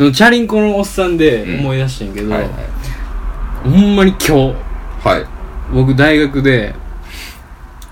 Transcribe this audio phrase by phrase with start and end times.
[0.00, 2.50] そのチャリンコのおっさんで思い出してんけど、はいはい。
[3.64, 4.32] ほんまに今日
[5.06, 5.74] はい。
[5.74, 6.74] 僕大学で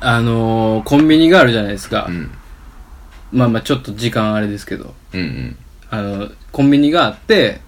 [0.00, 2.30] あのーコンビニがあるじゃないですか、うん。
[3.30, 4.94] まあまあちょっと時間あれですけど。
[5.12, 5.56] うんうん。
[5.90, 7.60] あのコンビニがあって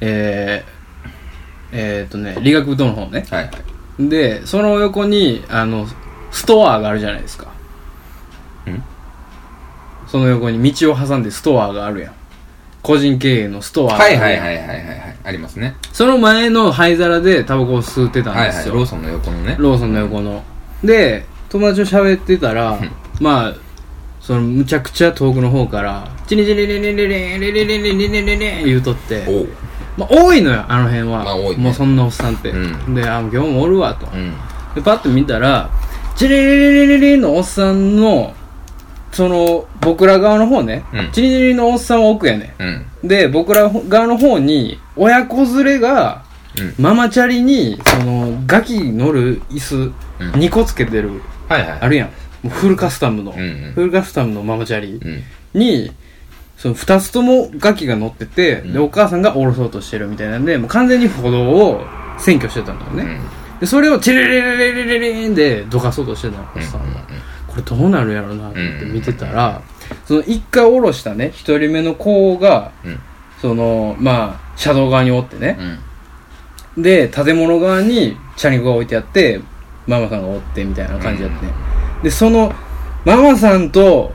[0.00, 3.26] えー、えー、っとね理学部の方ね。
[3.28, 3.50] はいは
[3.98, 4.08] い。
[4.08, 5.86] でその横にあの
[6.30, 7.48] ストアがあるじゃないですか。
[8.70, 8.82] ん。
[10.06, 12.17] その横に道を挟んでストアがあるやん
[12.88, 15.16] 個人経営のストアはいはいはいはいはいはい。
[15.22, 15.76] ありますね。
[15.92, 19.56] その前の灰皿でタバコを吸ってたんはいですよ、はいローソンの横のね。
[19.58, 20.42] ローソンの横の。
[20.82, 22.90] で友達と喋ってたらん。
[23.20, 23.54] まあ
[24.22, 29.48] そのむちゃくちゃ遠くの方からチリリリリリリリリリリリリリリリリ言うとっておう
[29.98, 34.32] まあ多いのよあの辺は、まあ多いねもうそんなおっさんって、うんであ今日もおるわと、うん
[34.74, 35.68] でパッと見たら
[36.16, 38.34] チリリリリリリのおっさんの
[39.12, 41.12] その僕ら側の方ね、うん。
[41.12, 42.54] チリリリのおっさんは奥やね。
[42.58, 43.08] うん。
[43.08, 46.24] で僕ら側の方に親子連れが
[46.58, 46.74] うん。
[46.78, 50.30] ママチャリにそのガキ乗る椅子うん。
[50.32, 51.78] 2個つけてる、はいはい。
[51.80, 52.08] あるやん。
[52.08, 52.12] も
[52.46, 53.72] うフルカスタムの、うんうん。
[53.74, 55.22] フルカスタムのママチャリうん。
[55.58, 55.90] に
[56.56, 58.72] その2つともガキが乗ってて、うん。
[58.72, 61.84] でお母さんが降ろそうとしてるみたいなんでもう完全に歩道を
[62.18, 63.60] 占拠してたんだよね、うん。
[63.60, 66.80] でそれをチリリリリリリリンでどかそうとしてたのおっさん
[67.58, 69.62] れどうなるやろうなって見てたら、
[70.06, 73.00] その1回降ろしたね1人目の子がうん。
[73.40, 75.58] そのまあ車道側におってね、
[76.76, 76.82] うん。
[76.82, 79.40] で建物側にチャリンコが置いてあって
[79.86, 81.52] ママさんがおってみたいな感じだってね、
[82.02, 82.52] でその
[83.04, 84.12] ママさんと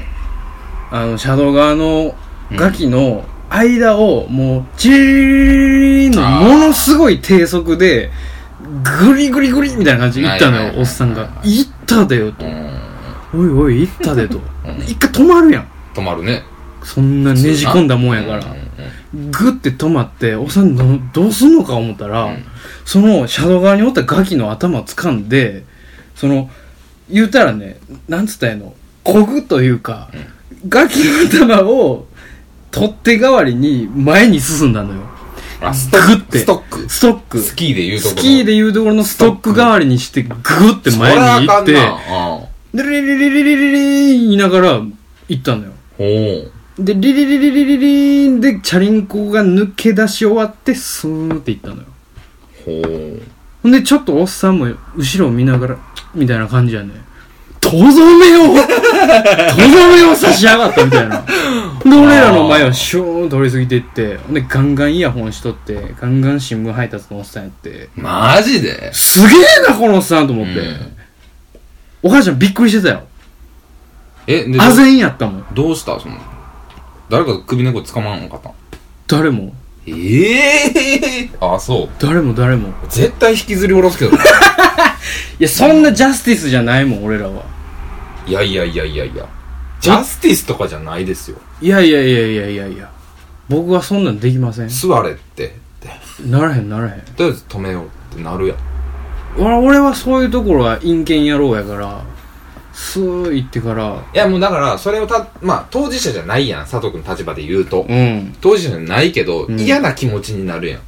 [0.92, 2.16] あの車道側の
[2.52, 8.12] ガキの間をもうチーンのものすごい低速で
[8.84, 12.46] グリグリグリみたいな感じで行ったのよおっさんが「行ったでよ」と。
[12.46, 12.80] うん
[13.34, 14.40] 「おいおい行ったで」と。
[14.66, 14.84] うん。
[14.84, 15.68] 一回止まるやん。
[15.94, 16.44] 止まるね。
[16.84, 18.38] そんなねじ込んだもんやから。
[18.38, 18.64] うんうん
[19.14, 22.46] グッて止まっておっさんどどうすんのか思ったら、うん。
[22.84, 25.66] その車道側におったガキの頭を掴んで
[26.16, 26.50] その
[27.10, 27.78] 言うたらね
[28.08, 28.74] なんつったらいいの
[29.04, 30.10] こぐというか、
[30.68, 32.08] ガキの頭を
[32.72, 35.02] 取っ手代わりに前に進んだのよ。
[35.62, 36.40] あストグッて。
[36.40, 36.90] ストック。
[36.90, 37.40] ストック。
[37.40, 44.82] スキーで言うとこスキーでいうところのストック代わりにしてグッて前に行ってあかんなでリリリリリリリ言いながら
[45.28, 51.84] 行ったのようでリリリリリリリンでチャリンコが抜け出し終わってスーンって行ったのよ
[52.66, 54.68] ほうほんで、ちょっとおっさんも
[54.98, 55.78] 後ろを見ながら、
[56.14, 56.92] みたいな感じやね。
[57.62, 57.88] とどめ
[58.36, 61.22] を、とどめを差し上がったみたいな。
[61.22, 61.26] で、
[61.86, 70.60] 俺らの前をシューン通り過ぎていって、ほんで、ガンガンイヤホンしとって、ガンガン新聞配達のおっさんやって、マジですげえな、このおっさんと思って。
[70.60, 71.03] うん
[72.04, 73.04] お母ちゃんびっくりしてたよ。
[74.28, 75.46] えであぜんやったもん。
[75.54, 76.00] どうした？
[76.00, 76.18] その
[77.10, 78.52] 誰か首根っこ捕まんのかった？
[79.18, 79.54] 誰も、
[79.86, 79.94] え
[81.24, 82.74] え あそう誰も誰も。
[82.90, 84.18] 絶対引きずり下ろすけどね
[85.40, 87.44] いや、そんなジャスティスじゃないもん、俺らは。
[88.26, 89.26] いやいやいやいやいや
[89.82, 92.90] ジャスティスとかじゃないですよいやいやいやいやいやいや。
[93.50, 94.70] 僕はそんなんできません。
[94.70, 95.50] 座れってっ
[95.82, 95.90] て
[96.26, 97.02] ならへんならへん。
[97.02, 98.58] とりあえず止めようってなるやん
[99.38, 102.04] 俺俺はそういうところは陰険野郎やから
[102.74, 104.04] スー行ってから。
[104.14, 107.86] いやもうだからそれをたまあ当事者じゃないやん佐藤君の立場で言うと。
[107.88, 108.36] うん。
[108.42, 109.60] 当事者じゃないけど、うん。
[109.60, 110.82] 嫌な気持ちになるやん。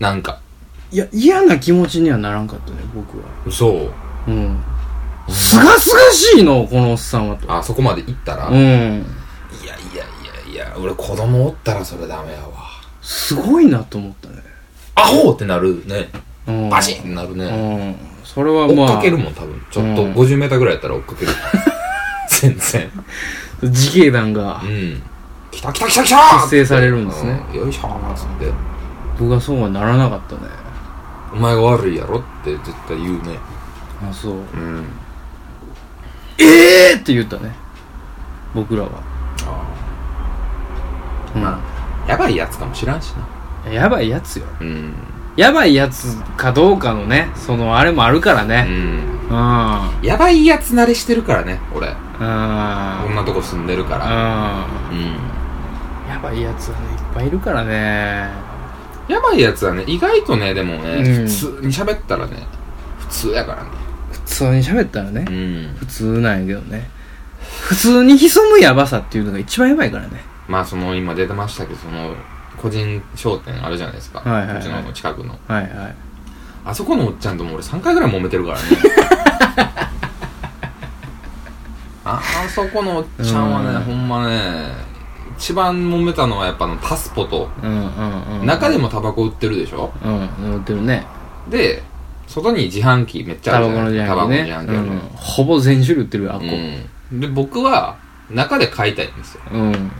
[0.00, 0.40] なんか。
[0.90, 3.24] いや嫌な気持ちにはならんかったね僕は。
[3.50, 3.90] そ
[4.26, 4.62] ううん。
[5.28, 7.52] すがすがしいのこのおっさんはと。
[7.52, 8.56] あそこまで行ったら、うん。
[8.56, 10.04] いやいや
[10.54, 12.52] いやいや俺子供おったらそれダメやわ。
[13.02, 14.36] すごいなと思ったね。
[14.94, 16.10] アホってなるね。
[16.14, 17.96] うんバシンってなるね、うん。
[18.24, 19.60] それは追っまあかけるもん多分。
[19.70, 20.14] ちょっとうん。
[20.14, 21.32] 50m ぐらいやったら追っかける。
[22.28, 22.90] 全然。
[23.62, 24.60] 自警団が。
[24.64, 25.02] うん。
[25.50, 26.16] 来た来た来た来た！
[26.40, 27.40] 結成されるんですね。
[27.52, 27.60] うん。
[27.60, 28.52] よいしょーっつって。
[29.18, 30.40] 僕はそうはならなかったね。
[31.32, 33.38] お前が悪いやろって絶対言うね。
[34.02, 34.32] あそう。
[34.32, 34.86] うん。
[36.38, 37.52] ええー、って言ったね。
[38.54, 38.88] 僕らは。
[41.34, 41.42] うん。
[41.42, 41.60] ま
[42.06, 43.12] あやばいやつかもしらんし
[43.64, 43.72] な。
[43.72, 44.46] やばいやつよ。
[44.60, 44.94] うん
[45.36, 48.62] やばいやつかどうかのねそのあれもあるからうね。
[48.64, 48.72] んうん。
[49.30, 49.90] うん。
[50.02, 51.88] やばいやつ慣れしてるからね俺。
[51.88, 52.26] こうん。
[52.26, 52.28] ん
[53.14, 54.06] なとこ住んでるから。
[54.90, 55.16] うん。
[56.08, 58.28] やばいやつはねいっぱいいるからね。
[59.08, 61.26] やばいやつはね意外とねでもね、うん。
[61.26, 62.46] 普通に喋ったらね
[62.98, 63.70] 普通やからね。
[64.12, 65.74] 普通に喋ったらねうん。
[65.78, 66.90] 普通なんやけどね。
[67.62, 70.20] 普通に潜むやばさっていうのが一番やばいからね。
[70.46, 72.14] まあその今出てましたけどその
[72.62, 74.58] 個人商店あるじゃないですか、はいはいはい。
[74.58, 75.36] うちの近くの。
[75.48, 75.94] はいはい。
[76.64, 78.62] あそこのおっちゃんとも俺3回ぐらい揉めてるからね。
[82.04, 83.82] ああそこのおっちゃんはね、うん。
[83.82, 84.70] ほんまね
[85.36, 89.92] 一番揉めたのはやっぱあのタスポと、うんうんうん中でもタバコ売ってるでしょ？
[90.04, 91.04] うん売ってるね。
[91.48, 91.82] で
[92.28, 94.36] 外に自販機めっちゃあタバコるじゃの自販機ね。
[94.38, 95.00] ないタバコの自販機あるうん。
[95.16, 96.46] ほぼ全種類売ってるよあっこ。
[96.46, 97.20] うん。
[97.20, 97.96] で僕は
[98.30, 99.40] 中で買いたいんですよ。
[99.52, 99.92] うん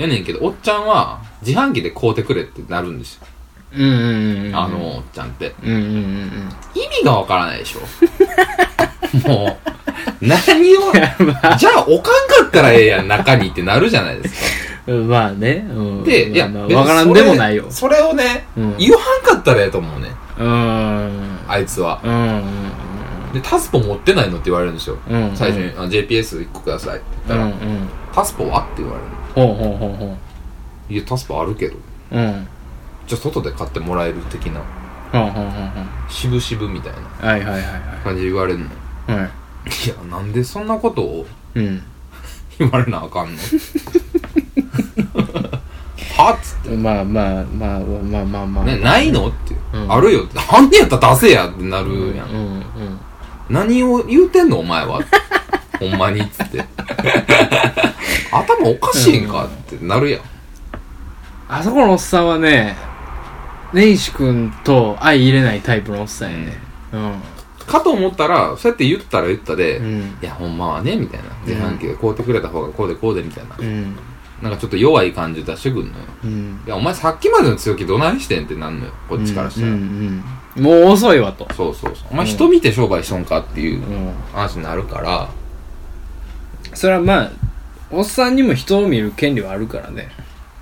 [0.00, 3.26] やねんけどおっちゃんは自販機で買うてくれってなるんですよ、
[3.72, 5.54] うんうんうんうんあのおっちゃんって。
[5.62, 7.80] うんうんうん意味がわからないでしょ。
[9.28, 9.58] も
[10.20, 10.92] う何を
[11.58, 14.34] じゃあ置かんかったらええやん中にってなるじゃないです
[14.86, 14.92] か。
[14.92, 15.66] うんまあね。
[15.68, 16.04] うん。
[16.04, 17.66] で、いや、わからんでもないよ。
[17.70, 18.76] それをね、うん。
[18.78, 21.38] 言わんかったらええと思うね、うん。
[21.46, 22.00] あいつは。
[22.02, 22.42] うんうん
[23.32, 24.96] で、タスポ持ってないのって言われるんですよ。
[25.08, 27.88] うん最初に、あ JPS1 個くださいって言ったら、うんうん。
[28.12, 28.60] タスポは？
[28.60, 30.16] って言われるほうほうほうほ
[30.88, 31.76] いや、タスポあるけど、
[32.12, 32.46] ううん。
[33.06, 34.60] じゃあ外で買ってもらえる的な、
[35.12, 35.50] ほうほうほうほ
[36.08, 36.98] 渋々みたいな。
[36.98, 37.64] うはいはいはい。
[38.04, 38.64] 感じで言われるの。
[38.66, 38.68] い
[39.12, 39.18] はい。
[39.18, 39.28] はい
[39.88, 41.82] や、なんでそんなことをうん。
[42.58, 43.38] 言われなあかんの？
[46.16, 46.76] はっつって。
[46.76, 48.64] まあまあまあまあまあまあ。
[48.64, 49.28] ね、ないの？
[49.28, 49.92] って、うん。
[49.92, 50.24] あるよ。
[50.24, 50.38] って。
[50.38, 52.28] あんねやったら出せやってなるやん。
[52.30, 52.64] うんうん
[53.48, 54.58] 何を言うてんの？
[54.60, 55.00] お前は。
[55.80, 56.20] ほんまに。
[56.20, 56.64] っつって。
[58.32, 60.20] 頭おかしいんかってなるやん。
[61.48, 62.76] あそこのおっさんはね
[63.72, 66.58] 根岸君と相入れないタイプのおっさんやね
[66.92, 67.22] うん
[67.66, 71.26] かと思ったら、そうやって言ったら言ったで、いうんや、ほんまはね、みたいな。
[71.46, 73.56] 自販機で買うてくれた方がこうでこうで、みたいな。
[73.56, 73.96] うん
[74.42, 75.92] なんかちょっと弱い感じ出してくんのよ。
[76.24, 78.92] うんいや、お前さっきまでの強気どないしてんってなんのよ。
[79.08, 79.68] こっちからしたら。
[79.68, 79.80] うんうん
[80.56, 82.08] うんもう遅いわとそうそうそう。
[82.10, 85.28] お前人見て商売しとんかっていううん話になるから、
[86.74, 87.30] それはまあ
[87.90, 90.08] おっさんにも人を見る権利はあるからね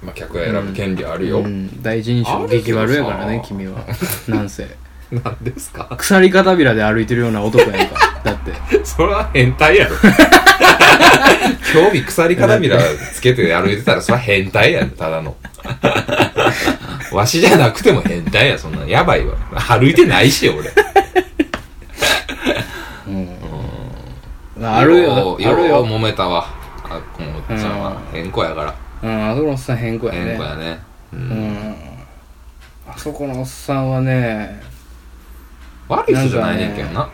[0.03, 1.41] まあ、客が選ぶ権利あるよ。
[1.41, 3.85] うん、第一印象激悪やからね君は
[4.29, 4.69] なんせ
[5.11, 5.89] なんですか？
[5.99, 8.53] 鎖片びらで歩いてるような男やんかだって
[8.85, 9.97] それは変態やろ。
[11.73, 12.79] 興味鎖片びら
[13.13, 15.37] つけて歩いてたら、それは変態やん、ただの。
[17.13, 18.87] わしじゃなくても変態や、そんな。
[18.87, 19.35] やばいわ。
[19.69, 20.71] 歩いてないし、俺。
[24.59, 26.47] まああるよあるよ揉めたわ。
[26.91, 28.01] あ、このおっちゃんは。
[28.13, 28.75] 変子やから。
[29.03, 30.81] うんあそこのおっさん変更やね変子やね。
[31.13, 31.17] う。
[31.17, 31.75] うんん
[32.89, 34.61] あそこのおっさんはね
[35.89, 37.09] 悪い人じゃないねんけどな。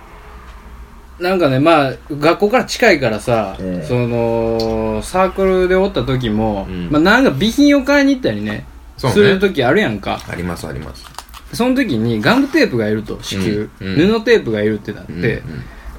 [1.21, 8.67] なんかねまあ学校から近いからさ、うんそのサークルでおった時も、うんまあなんか備品を買いに行ったりね
[8.97, 11.05] そうねする時あるやんかあります、あります。
[11.53, 15.43] その時にガムテープがいると支給、うんうん布テープがいるってなって、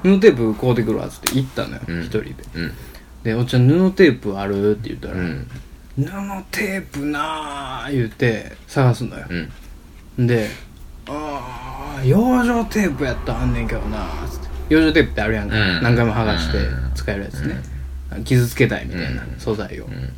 [0.02, 2.72] うん布テープ買うてくるわっつって行ったのよ一、うん人でうん。
[3.26, 5.46] で「おっちゃん布テープある?」って言ったら「うん。
[5.98, 6.04] 布
[6.52, 9.26] テープなー」言うて探すのよ。
[10.16, 10.26] うん。
[10.28, 10.48] で
[11.08, 14.46] 「ああ養生テープやったらあんねんけどな」つって。
[14.74, 15.82] 養生テープってあるやんか、うん。
[15.82, 16.90] 何回も剥がしてうん。
[16.94, 17.56] 使えるやつね、
[18.24, 19.34] 傷つけたいみたいなうん。
[19.38, 20.12] 素材を、うん。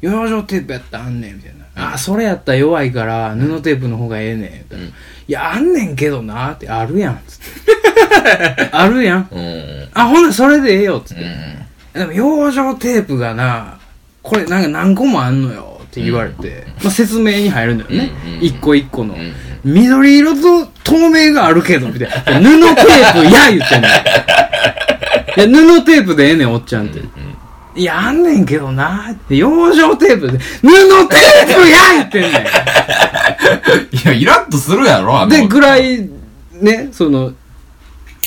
[0.00, 4.52] 養生テープやったらあんねんみたいな、ああそれやったら弱いから布テープの方がええねん。
[4.52, 4.88] みたいな、うん。
[4.88, 4.92] い
[5.28, 8.68] やあんねんけどなってあるやんつって。
[8.72, 9.28] あるやん。
[9.30, 9.88] うん。
[9.94, 11.65] あほんならそれでええよっつって、うん。
[11.96, 13.78] でも養生テープがな
[14.22, 18.32] これなんか何個もあんのよって言われて、まあ、説明に入るんだよね、うん。
[18.34, 19.32] うん一個一個の、うん。
[19.64, 22.50] 緑色と透明があるけどみたいな。
[22.50, 23.88] 布テープや言ってんの
[25.36, 27.00] いや布テープでええねんおっちゃんって、
[27.74, 29.36] いやあんねんけどなって。
[29.36, 30.38] 養生テープで。
[30.38, 30.68] 布
[31.08, 32.32] テープや言ってんねん。
[33.92, 36.08] いや、イラッとするやろ、で、ぐらい、
[36.52, 37.32] ね、その、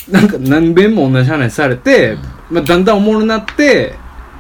[0.10, 2.18] なんか何遍も同じ話されて、
[2.50, 3.96] まあ、だんだんおもろなって、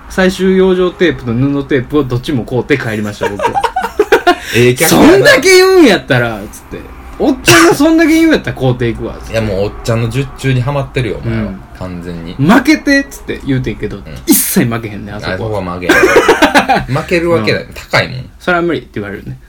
[0.09, 3.61] 最終養生テープと布テープをどっちも買うて帰りました、僕は。
[4.55, 6.79] ええ客そんだけ言うんやったら、つって。
[7.19, 11.43] おっちゃんがそんだけ言うんやったら買うていくわ、つっていや、もうおっちゃんの術中にはまってるよ、お前は。
[11.43, 12.35] うん完全に。
[12.35, 15.37] 負けてっつって言うてんけど、一切負けへんねん、ああそこは。
[15.37, 15.93] そこは負ける。
[16.93, 17.67] 負けるわけだよ。
[17.73, 18.29] 高いもん。
[18.37, 19.39] それは無理って言われるね。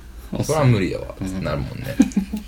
[0.45, 1.07] それは無理やわ。
[1.43, 1.97] なるもんね。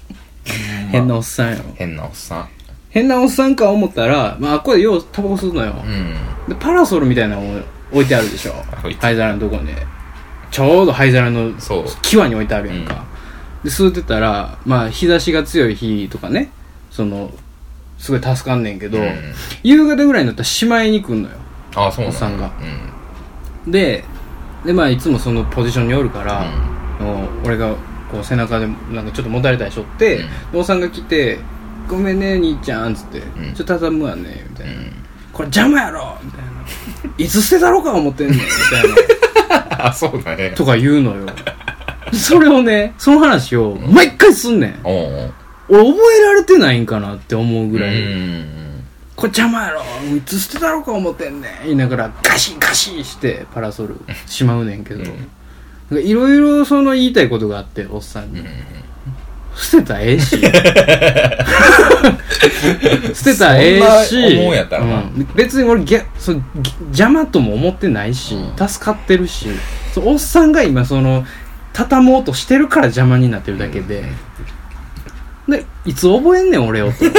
[0.92, 1.64] 変なおっさんやろ。
[1.74, 2.48] 変なおっさん。
[2.92, 5.74] 変なおっさんか思ったら、まあ、あっこでようタバコ吸うのよ。
[5.82, 6.14] うん。
[6.48, 8.52] でパラソルみたいなのを置いてあるでしょ。
[8.80, 9.72] 置いて灰皿のとこに。
[10.50, 11.88] ちょうど灰皿のそう。
[12.02, 13.04] 際に置いてあるやんか、
[13.64, 16.50] で吸うてたらまあ日差しが強い日とかね。
[16.90, 17.30] その
[17.96, 19.14] すごい助かんねんけど、うん。
[19.62, 21.36] 夕方ぐらいになったらしまいに来んのよ。
[21.74, 22.52] ああ、そうなんだおっさんが。
[23.64, 23.72] うん。
[23.72, 24.04] で
[24.66, 26.44] でまあいつもそのポジションにおるから、
[27.00, 27.74] もう俺が
[28.10, 30.52] こう背中でなんかちょっともたれたりしとって、うん。
[30.52, 31.38] でおっさんが来て
[31.88, 36.50] 「ごめんね兄ちゃん」っつって「んちょっと畳むわね」みたいな、うんこれ邪魔やろみたいな。
[37.18, 39.86] いつ捨てたろか思ってんねんみたいな。
[39.86, 40.50] あ、 そうだね。
[40.50, 41.26] とか言うのよ。
[42.12, 44.80] それをね、その話を毎回すんねん。
[44.84, 45.34] おうおう。
[45.68, 48.02] 俺覚えられてないんかなって思うぐらい。
[48.02, 48.84] うん。
[49.16, 49.82] これ邪魔やろ
[50.16, 55.04] いつ捨てたろか思ってんねん言いながらガシガシしてパラソルしまうねんけど。
[55.04, 58.46] かいろいろその言いたいことがあっておっさんに、うん
[59.56, 60.36] 捨てたらええし。
[63.14, 64.38] 捨てたらええし。
[64.38, 64.96] 思うんやったらな。
[64.96, 65.28] うん。
[65.34, 66.32] 別に俺ぎゃそ
[66.86, 68.68] 邪魔とも思ってないし、うん。
[68.68, 69.48] 助かってるし。
[69.94, 71.24] そうおっさんが今その
[71.72, 74.04] 畳もうとしてるから邪魔になってるだけで、
[75.48, 77.04] でいつ覚えんねん俺をと。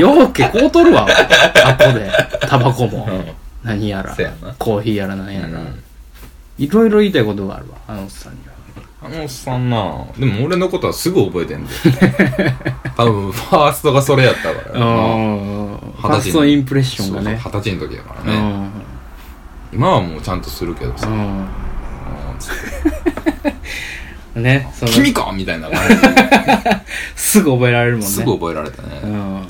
[0.00, 1.06] ようけこうとるわ。
[1.06, 2.10] 後で。
[2.48, 3.24] タバコも、うん。
[3.62, 4.16] 何やら。
[4.58, 5.82] コーヒーやら何やら、うん。
[6.58, 7.76] いろいろ言いたいことがあるわ。
[7.86, 8.51] あのおっさんには
[9.04, 10.06] あのおっさんな。
[10.16, 11.70] でも俺のことはすぐ覚えてんで。
[12.96, 14.78] 多分ファーストがそれやったから。
[14.78, 17.40] なうんファーストインプレッションがね。
[17.42, 18.70] 二十歳の時やからね、うん。
[19.72, 21.08] 今はもうちゃんとするけどさ、
[24.34, 25.94] ねその君かみたいな感じ
[27.20, 28.06] すぐ覚えられるもんね。
[28.06, 29.42] すぐ覚えられたね、うん。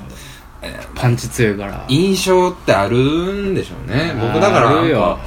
[0.63, 1.85] えーパンチ強いから。
[1.89, 4.15] 印象ってあるんでしょうね。
[4.21, 5.19] 僕だから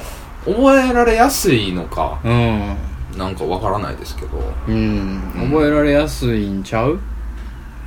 [0.45, 2.17] 覚えられやすいのか。
[2.23, 2.75] うん
[3.17, 4.37] なんかわからないですけど。
[4.67, 5.21] うん。
[5.49, 6.99] 覚えられやすいんちゃう？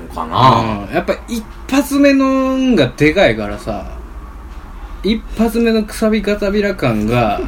[0.01, 0.95] のかな、うん。
[0.95, 3.99] やっぱ一発目のんがでかいからさ。
[5.03, 7.41] 一発目のくさびかたびら感が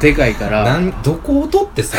[0.00, 0.64] でかいから。
[0.64, 1.98] なんどこを取ってさ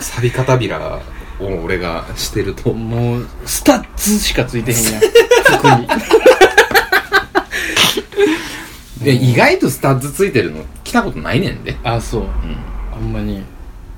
[0.00, 1.00] サビ片びら
[1.40, 2.72] を俺がしてると。
[2.72, 5.00] もうスタッツしかついてへんやん。
[5.58, 5.88] 服に。
[9.04, 12.26] で意外とスタッズついてるの来たことないねんで、あそう。
[12.92, 13.44] あんまに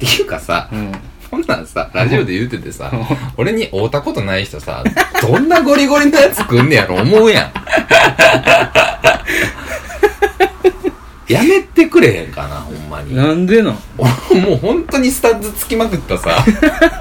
[0.00, 0.92] ていうかさうん。
[1.30, 2.90] こんなんさラジオで言うててさ
[3.37, 4.83] 俺に会うたことない人さ
[5.23, 7.52] どんなゴリゴリのやつ来んねやろ思うやん。
[11.28, 13.14] やめてくれへんかなほんまに。
[13.14, 13.78] なんでなん？
[14.30, 16.45] 俺もう本当にスタッズつきまくったさ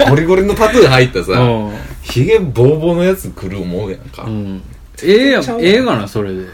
[0.07, 1.77] ゴリゴリのタトゥー入ったさうん。
[2.03, 4.61] ヒゲボーボーのやつ来る思うやんか、うん。
[5.03, 5.41] ええやん。
[5.41, 6.45] ちゃうええがなそれで。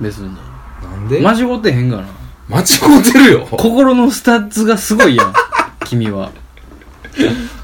[0.00, 0.34] 別に。
[0.82, 1.20] なんで？
[1.20, 2.08] 間違ってへんがな。
[2.48, 2.66] 間違っ
[3.12, 3.46] てるよ。
[3.48, 5.32] 心のスタッズがすごいやん
[5.84, 6.30] 君は。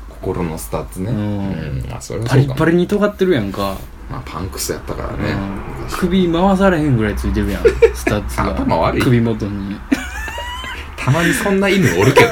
[0.09, 1.11] 心のスタッズね。
[1.11, 1.19] うん。
[1.19, 2.59] うんまあそれはバリそうかも。
[2.67, 3.77] バリに尖ってるやんか、
[4.11, 5.23] まあパンクスやったからうん。
[5.23, 5.35] ね、
[5.91, 7.63] 首回されへんぐらいついてるやん
[7.95, 8.51] スタッズが。
[8.51, 9.03] 頭悪い。
[9.03, 9.77] 首元に。
[10.97, 12.31] たまにそんな犬おるけど。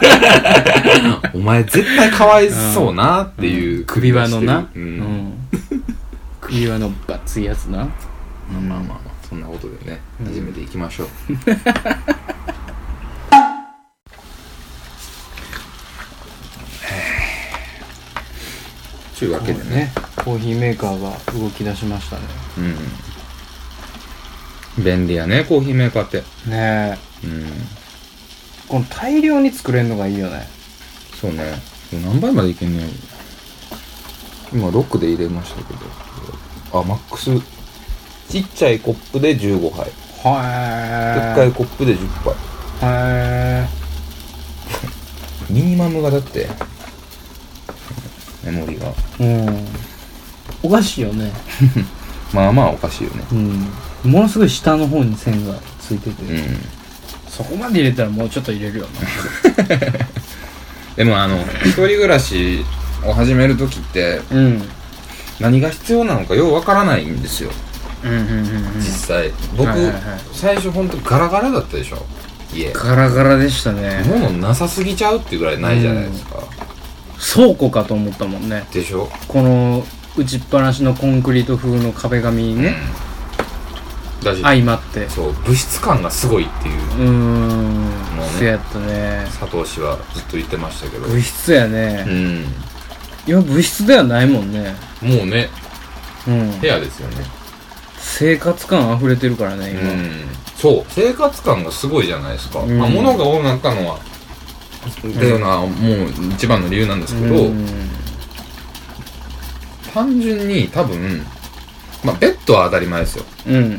[1.34, 5.32] お前絶対かわいそうなっていう首輪のな、ううんん、
[6.40, 7.78] 首輪のごっついやつな。
[7.78, 7.88] まあ
[8.52, 10.26] まあまあまあそんなことでねうん。
[10.26, 11.08] 始めていきましょう、
[19.20, 19.92] というわけでね
[20.24, 22.22] コーヒーメーカーが動き出しましたね。
[24.78, 24.84] うん。
[24.84, 26.22] 便利やねコーヒーメーカーって。
[26.48, 27.26] ねえ。
[27.26, 27.46] うん。
[28.66, 30.46] この大量に作れるのがいいよね。
[31.20, 31.52] そうね。
[31.92, 32.92] 何杯までいけんねやろ。
[34.54, 36.80] 今6で入れましたけど。
[36.80, 37.30] あマックス。
[38.30, 39.84] ちっちゃいコップで15杯。
[39.84, 42.34] でっはかいコップで10杯。
[42.84, 43.68] へ
[45.50, 46.48] ミニマムがだって
[48.44, 48.92] メモリが。
[49.18, 49.66] えうん。
[50.62, 51.32] おかしいよね。
[52.32, 53.24] まあまあおかしいよね。
[53.32, 54.10] うん。
[54.10, 56.64] ものすごい下の方に線がついてて、うん。
[57.28, 58.86] そこまで入れたらもうちょっと入れるよ
[60.96, 62.64] でもあの一人暮らし
[63.04, 64.62] を始める時ってなうん。
[65.38, 67.50] 何が必要なのかようわからないんですよ。
[68.02, 68.46] うんうんうんうん。
[68.78, 69.32] 実際。
[69.56, 70.02] 僕、はいはいはい。
[70.32, 72.04] 最初ほんとガラガラだったでしょ。
[72.54, 72.72] 家。
[72.72, 74.02] ガラガラでしたね。
[74.06, 76.42] 物なさすぎちゃうっていうぐらいないじゃないですか、
[77.20, 78.64] 倉庫かと思ったもんね。
[78.72, 79.10] でしょ？
[79.28, 79.84] この
[80.16, 82.74] 打ちっぱなしのコンクリート風の壁紙ね、
[84.18, 85.08] うん、だし、相まって。
[85.08, 86.74] そう物質感がすごいっていう。
[86.74, 87.84] うーん。
[87.84, 87.92] ね。
[88.38, 89.26] そうやったね。
[89.38, 91.06] 佐藤氏はずっと言ってましたけど。
[91.06, 92.44] 物質やうね、ん。
[93.26, 94.74] 今物質ではないもんね。
[95.02, 95.48] もうね。
[96.26, 96.60] うん。
[96.60, 97.24] 部屋ですよね。
[97.98, 100.10] 生活感溢れてるからね今、うん。
[100.56, 100.84] そう。
[100.88, 102.78] 生活感がすごいじゃないですか、うん。
[102.78, 103.98] まあ、物が多くなったのは
[104.88, 105.70] っていうのはもう
[106.32, 107.66] 一番の理由なんですけど、うん。
[109.92, 111.24] 単純に多分
[112.04, 113.24] まあベッドは当たり前ですよ。
[113.46, 113.78] うん。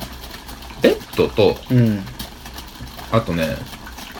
[0.81, 2.03] ベッドとうん。
[3.12, 3.58] あとね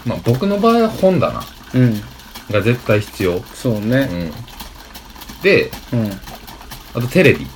[0.06, 2.02] まあ僕の場合は本棚うん。
[2.50, 4.32] が絶対必要、そううねん、
[5.42, 6.12] でうん。
[6.94, 7.48] あとテレビ。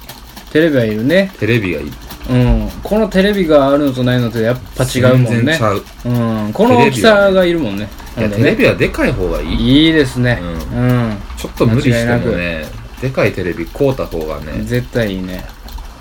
[0.52, 1.32] テレビはいるね。
[1.38, 1.92] テレビがいい。
[2.30, 2.70] うん。
[2.82, 5.30] このテレビがあるのとないのとやっぱ違うもんね。
[5.30, 6.54] 全然ちゃう、うん。
[6.54, 9.86] この大きさがいるもんねいやテレビはでかい方がいい。
[9.88, 10.40] いいですね。
[10.42, 12.66] ううん、ちょっと無理してもね
[13.02, 15.46] でかいテレビ買うた方がね絶対いいね。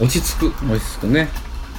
[0.01, 0.67] 落ち着く。
[0.73, 1.29] 落ち着くね。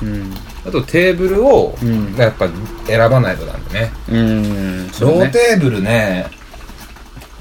[0.02, 0.34] うん。
[0.66, 2.16] あとテーブルを、うん。
[2.16, 2.50] やっぱ
[2.86, 3.92] 選ばないとなんでね。
[4.10, 4.88] うん。
[4.88, 6.28] ローテーブルね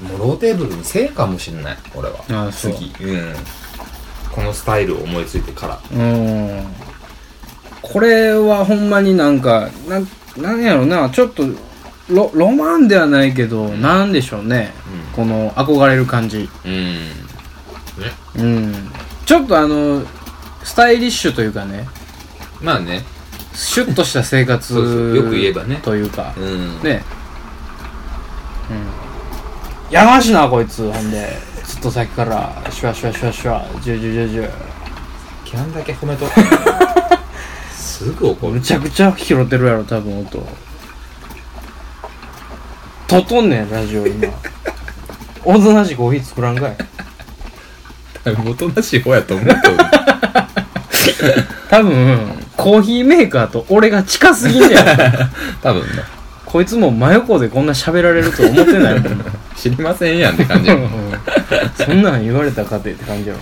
[0.01, 2.47] もうローテーブルにせえかもしんない俺は。
[2.47, 2.73] あそう。
[2.73, 2.93] 次。
[3.03, 3.35] うん。
[4.31, 5.79] このスタイルを思いついてから。
[5.91, 6.65] うん。
[7.81, 11.09] これはほんまになんかなんなんやろな。
[11.09, 11.43] ちょっと
[12.09, 14.73] ロロマンではないけど、なんでしょうね、
[15.13, 16.49] うこの憧れる感じ。
[16.65, 16.73] うん。
[16.73, 17.09] ね。
[18.37, 18.73] うん。
[19.25, 20.03] ちょっとあの
[20.63, 21.87] スタイリッシュというかね。
[22.61, 23.03] まあね。
[23.53, 25.15] シュッとした生活そうそう。
[25.15, 25.79] よく言えばね。
[25.81, 26.33] というか。
[26.37, 26.83] うん。
[26.83, 27.03] ね。
[28.69, 28.73] う
[29.91, 29.93] ん。
[29.93, 31.37] やましいなこいつほんで。
[31.63, 32.63] ずっとさっきから。
[32.69, 33.65] シュワシュワシュワシュワ。
[33.81, 34.51] ジュジュジュジュ
[35.45, 37.19] キャンだけ褒めとった
[37.73, 38.53] すぐ怒る。
[38.53, 40.47] むちゃくちゃ拾ってるやろ多分音
[43.07, 44.27] ととんねんラジオ今。
[45.43, 46.75] おとなしいコーヒー作らんかい。
[48.49, 49.59] おとなしい方やと思うけど。
[51.69, 54.85] 多分コーヒーメーカーと俺が近すぎんねや
[55.61, 55.87] 多分ね。
[56.45, 60.91] こいつも真横でこんな喋られると思ってないもん 知りませんやんって感じやもん。
[61.75, 63.35] そんなん言われたかてって感じや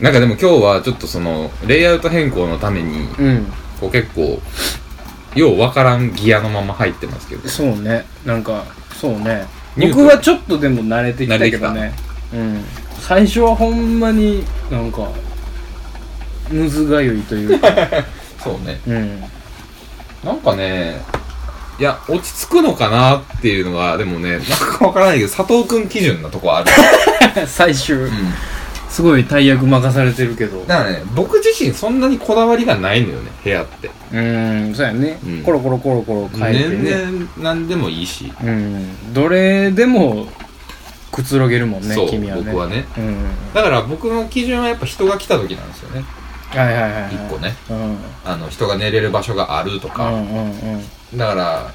[0.00, 3.52] なんかでも今日はちょっとその、レイアウト変更のために、うん。
[3.80, 4.40] こう結構、
[5.34, 7.48] ようわからんギアのまま入ってますけど。
[7.48, 8.04] そうね。
[8.24, 8.64] なんか
[8.94, 9.46] そうね。
[9.76, 11.92] 僕はちょっとでも慣れてきたけどね。
[12.32, 12.64] うん。
[13.00, 15.08] 最初はほんまになんか
[16.50, 17.68] むずがゆいというか。
[18.42, 18.80] そうね。
[18.86, 19.24] うん。
[20.24, 21.00] なんかね、
[21.78, 26.70] いや、落ち着くのかなっていうのが、でもね、なんかわからないけど、佐藤くん基準なとこある。
[27.46, 27.96] 最終。
[27.96, 28.10] うん。
[28.94, 33.90] すごい大役任されてるけどだからね、僕自身そんなにこだわりがないのよね、部屋って。
[34.12, 38.32] うんそうやね、うんコロコロコロコロ変えて全ね然何でもいいし。
[38.40, 40.28] うんどれでも
[41.10, 42.84] くつろげるもんねそう、君はね僕はね。
[42.96, 43.16] うん
[43.52, 46.04] だから僕の基準はやっぱ人が来た時なんですよね。
[46.50, 47.56] はいはいはいはい一個ね。
[47.68, 50.10] うんあの、人が寝れる場所があるとか。
[50.10, 50.84] うんうんうん
[51.18, 51.72] だから、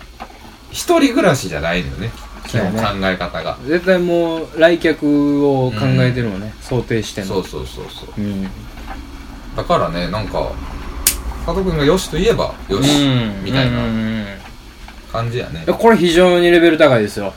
[0.72, 2.12] 一人暮らしじゃないのよね。
[2.50, 3.58] 基本考え方が。
[3.66, 7.28] 絶対もう来客を考えてるもんね、想定しての。
[7.28, 8.10] そうそうそうそう。
[8.18, 8.44] うん。
[9.56, 10.52] だからね、なんか、
[11.46, 12.90] 佐藤くんがよしと言えば、よし、
[13.44, 14.26] みたいなうんうんうん。
[15.12, 15.64] 感じやね。
[15.68, 17.34] これ非常にレベル高いですよ。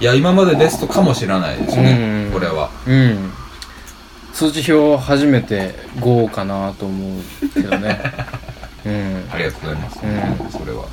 [0.00, 1.84] いや、今までベストかもしれないですうん。
[1.84, 2.70] ね、これは。
[2.86, 3.32] うん。
[4.32, 8.00] 数値表初めて5かなと思うけどね。
[8.86, 9.24] うん。
[9.32, 10.00] ありがとうございます。
[10.02, 10.50] うん。
[10.50, 10.84] それは。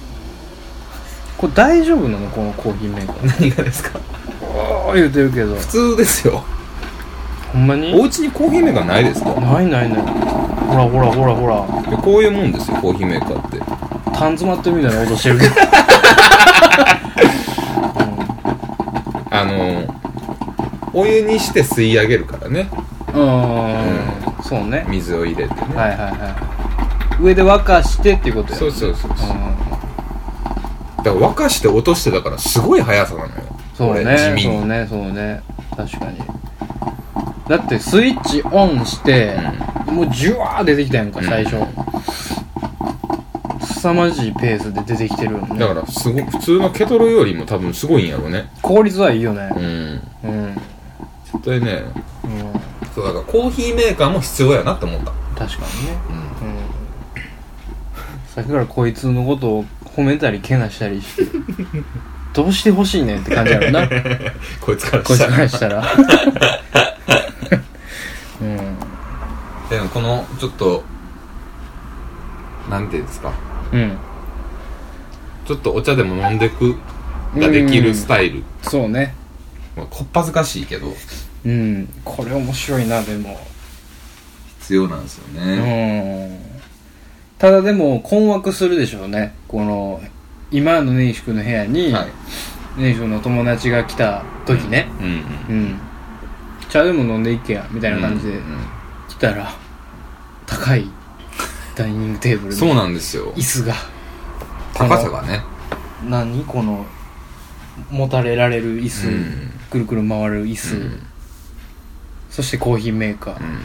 [1.40, 3.26] これ大丈夫なのこのコーヒーメーカー？
[3.42, 4.00] 何がですか？
[4.42, 5.56] おー言うてるけど。
[5.56, 6.44] 普通ですよ。
[7.54, 7.94] ほんまに？
[8.00, 9.30] お家にコーヒーメーカーないですか？
[9.40, 10.02] ないないない。
[10.02, 11.66] ほらほらほらほら。
[11.90, 13.60] いやこういうもんですよ、コーヒーメーカーって。
[14.14, 15.56] タン詰まってるみたいな音してるけど。
[19.32, 19.84] あの、
[20.94, 22.68] お湯にして吸い上げるからね。
[23.14, 24.86] うん、そうね。
[24.90, 25.62] 水を入れてね。
[25.76, 26.08] はいはいは
[27.20, 27.24] い。
[27.24, 29.30] 上で沸かしてっていうことやそうそうそうそう。
[29.30, 29.34] う
[31.04, 33.42] だから沸かして落としてだからすごい速さなのよ。
[33.42, 34.60] んそうね地味に。
[34.60, 35.42] そうねそうね
[35.76, 36.20] 確かに
[37.48, 39.36] だってスイッチオンして、
[39.88, 41.58] もうジュワー出てきたやんか最初、
[43.80, 48.52] 凄まじいペースで出てきてるよねだからすご普通のケトルよりも多分すごいんやろうね。
[48.62, 50.30] 効率はいいよねうん。
[50.30, 50.56] うん、
[51.26, 51.84] 絶対ね、
[52.24, 55.12] うん、そうだからコーヒーメーカーも必要やなって思った。
[55.36, 56.16] 確かにねうん。
[56.16, 56.60] うん
[58.28, 59.66] さっきからこいつのことを
[60.00, 61.24] 褒めたりけなしたりして
[62.34, 63.90] どうしてほしいねんって感じやろな。
[64.62, 65.30] こいつからこいつした。
[65.30, 65.84] かららしたら。
[68.42, 68.58] うん。
[69.70, 70.84] でもこの、ちょっと、
[72.70, 73.34] なんていうんですか。
[73.74, 73.98] うん。
[75.46, 76.76] ちょっとお茶でも飲んでく
[77.36, 78.44] ができるスタイル。
[78.62, 79.16] そうね。
[79.76, 80.96] まあこっぱずかしいけど、
[81.46, 81.90] うん。
[82.06, 83.40] これ面白いなでも。
[84.62, 86.28] 必要なんですようね。
[86.28, 86.49] ん
[87.40, 89.34] ただでも困惑するでしょうね。
[89.48, 90.02] この
[90.52, 92.08] 今の根岸君の部屋に、はい。
[92.78, 94.90] 根岸君の友達が来た時ね。
[95.00, 95.14] うんうん。
[95.56, 95.80] うん。
[96.70, 98.44] 茶でも飲んでいけやみたいな感じでうん
[99.08, 99.52] 来たら
[100.46, 100.86] 高い
[101.76, 103.32] ダイニングテーブルそうになんですよ。
[103.34, 103.42] 椅。
[103.42, 103.74] 子が。
[104.74, 105.42] 高さがね。
[106.10, 106.44] 何？
[106.44, 106.86] この
[107.90, 109.52] 持たれられる椅子、うん。
[109.72, 111.00] くるくる回る椅子、うん。
[112.30, 113.60] そしてコーヒーメーカー、うん。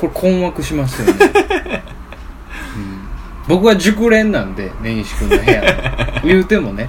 [0.00, 1.57] これ困惑しますよね、うん、
[3.48, 5.62] 僕は熟練なんで根岸君の部屋。
[5.62, 6.88] は 言うてもね、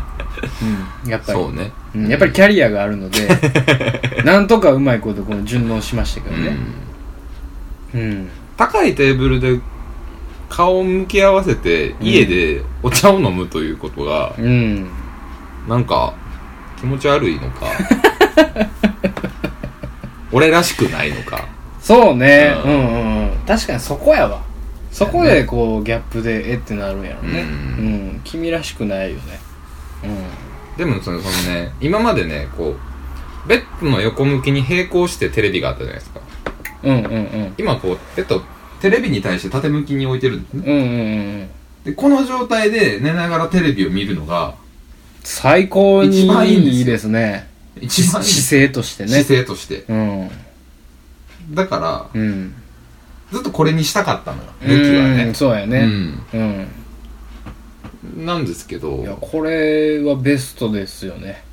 [1.03, 1.39] うん、やっぱり。
[1.39, 1.71] そうね。
[1.95, 3.27] うん、やっぱりキャリアがあるので
[4.23, 6.57] なんとかうまいことこの順応しましたけどね。
[7.93, 8.01] うん。
[8.01, 9.59] うん、高いテーブルで
[10.49, 14.87] 顔を向き合わせて家でお茶を飲むということが、うん、
[15.67, 16.13] なんか
[16.79, 17.67] 気持ち悪いのか
[20.31, 21.45] 俺らしくないのか。
[21.81, 23.31] そうね、ううんん、うんうん。
[23.47, 24.41] 確かにそこやわ
[24.99, 27.41] そこでこうギャップでえってなるんやろね。
[27.41, 28.07] ううん。
[28.17, 29.39] ん、君らしくないよね。
[30.77, 32.75] でもそのそのね今までねこ
[33.45, 36.21] うベッドの横向きに並行してテレビがあったじゃないですか。
[36.83, 37.11] うんうんうん。
[37.11, 38.41] うん今こうベッド
[38.81, 40.63] テレビに対して縦向きに置いてるんですね。
[40.65, 41.49] うんうんうん
[41.83, 44.55] で、この状態で寝ながらテレビを見るのが、
[45.23, 47.49] 最高に一番いいんですよいいですね。
[47.79, 49.09] 一番いい姿勢としてね。
[49.23, 49.85] 姿勢として。
[49.87, 50.31] うん。
[51.51, 52.53] だから、うん。
[53.31, 54.49] ずっとこれにしたかったのよ。
[54.61, 55.33] 武器はうんね。
[55.33, 55.79] そうやね。
[55.79, 56.67] うん。
[58.17, 58.25] うん。
[58.25, 61.43] なんですけど、いや、これはベストですよね。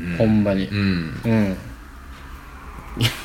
[0.00, 0.74] うんほんまにう。
[0.74, 1.20] ん。
[1.24, 1.56] うん。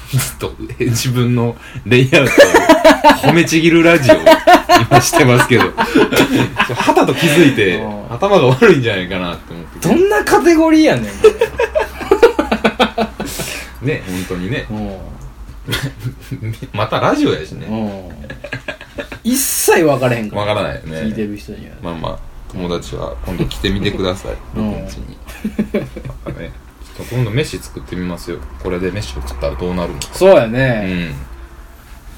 [0.10, 4.18] ずっとえ自分のレイアウトを褒めちぎるラジオを
[4.90, 9.80] 今してますけど、はたと気づいてうん頭が悪いんじゃないかなって思って。
[9.90, 11.12] どんなカテゴリーやねん、こ
[13.86, 14.66] ね、本当にね。
[15.72, 15.78] れ。
[16.74, 17.68] またラジオやしね。
[17.68, 17.86] うん。
[17.86, 18.12] うん。
[19.24, 20.42] 一切分かれへんから。
[20.44, 20.98] わからないよね。
[21.02, 21.74] 聞いてる人には。
[21.82, 22.20] まあまあ、
[22.52, 24.32] 友達は今度来てみてください。
[24.56, 25.18] うん僕ん家に。
[25.74, 28.38] ちょっと今度飯作ってみますよ。
[28.64, 30.08] これで飯を食ったらどうなるのか。
[30.14, 31.10] そうやうね。
[31.10, 31.16] ん。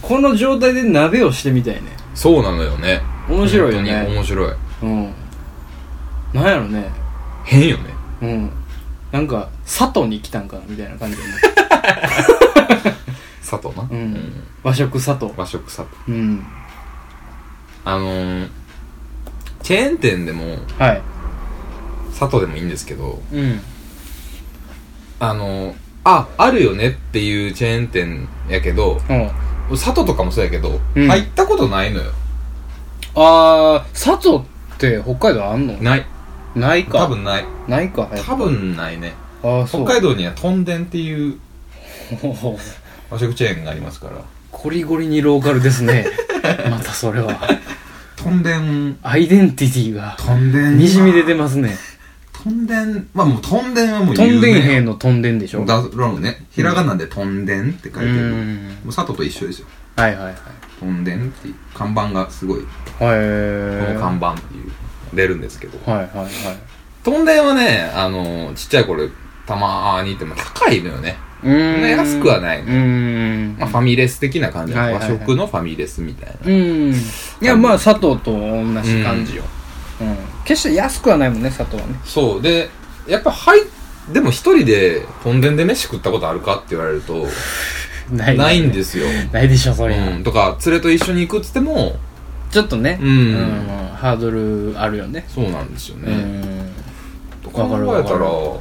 [0.02, 1.82] この状態で鍋をしてみたいね。
[2.16, 3.02] そうなのよね。
[3.28, 4.54] 面白いよね本当に面白い。
[4.84, 5.14] うん。
[6.34, 6.90] なんやろね。
[7.44, 7.84] 変よね。
[8.22, 8.52] うん。
[9.12, 11.30] なんか、佐藤に来たんかなみたいな感じでね。
[13.50, 13.88] 佐藤な。
[13.90, 14.44] うん。
[14.64, 15.32] 和食佐藤。
[15.36, 16.12] 和食佐藤。
[16.12, 16.46] うん。
[17.86, 18.50] あのー、
[19.64, 21.02] チェーン店でも、はい。
[22.18, 23.60] 佐藤でもいいんですけど、うん。
[25.20, 29.30] あのー、あ、あるよねっていうチェーン店やけど、うん。
[29.72, 32.12] 佐藤とかもそうやけど、うん入ったことないのよ。
[33.16, 35.74] あー、佐藤って北海道あんの？
[35.74, 36.06] ない。
[36.56, 37.00] ないか。
[37.00, 37.08] 多。
[37.08, 37.46] 分ない。
[37.68, 38.10] ないか。
[38.26, 38.36] 多。
[38.36, 39.14] 分ないね。
[39.44, 39.86] あー、そう。
[39.86, 41.38] 北海道にはトンデンっていう
[42.22, 42.60] ほ ほ
[43.10, 44.22] 和食チェーンがありますから。
[44.52, 46.06] ゴリゴリにローカルですね。
[46.70, 47.40] またそれは。
[48.16, 50.78] トンデン、アイデンティティが、トンデン。
[50.78, 51.78] にじみ出てますね。
[52.44, 54.94] トンデン、まあもうトンデンはもうトンデン兵の。
[54.94, 56.46] のトンデンでしょだろうね。
[56.52, 58.06] ひらがなでトンデンって書いてる。
[58.06, 59.68] もうんう佐藤と一緒ですよ。
[59.96, 60.36] はいはいはい。
[60.80, 62.62] トンデンって看板がすごい、
[62.98, 63.20] こはい。
[63.94, 64.72] の看板っていう、
[65.14, 65.78] 出るんですけど。
[65.92, 66.30] はいはいはい。
[67.04, 69.08] トンデンはね、あの、ちっちゃい頃、
[69.46, 71.18] たまーに行っても高いのよね。
[71.44, 71.90] うーん。
[71.90, 73.58] 安くはないうーん。
[73.58, 76.36] まあ、ファミレス的な感じ、はいはいはい和食のファミレスみたいな。
[76.46, 76.94] うん。
[76.94, 76.96] い
[77.42, 79.44] や、まあ、佐藤と同じ感じよ。
[80.02, 80.18] うん。
[80.46, 81.96] 決して安くはないもんね、佐藤はね。
[82.06, 82.42] そう。
[82.42, 82.70] で、
[83.08, 83.62] やっぱ、はい、
[84.12, 87.28] でも一人で、トンデンで飯食ったことあるかって言われると、
[88.12, 88.38] ない。
[88.38, 89.06] ないんですよ。
[89.32, 90.10] ないでしょ、そりゃ。
[90.10, 90.24] うん。
[90.24, 91.98] とか、連れと一緒に行くっつっても、
[92.52, 93.60] ちょっとね、うん
[93.96, 95.26] ハードルあるよね。
[95.28, 96.16] そうなんですようね。
[96.16, 96.72] ん。
[97.44, 97.66] と考
[98.00, 98.58] えたら、わ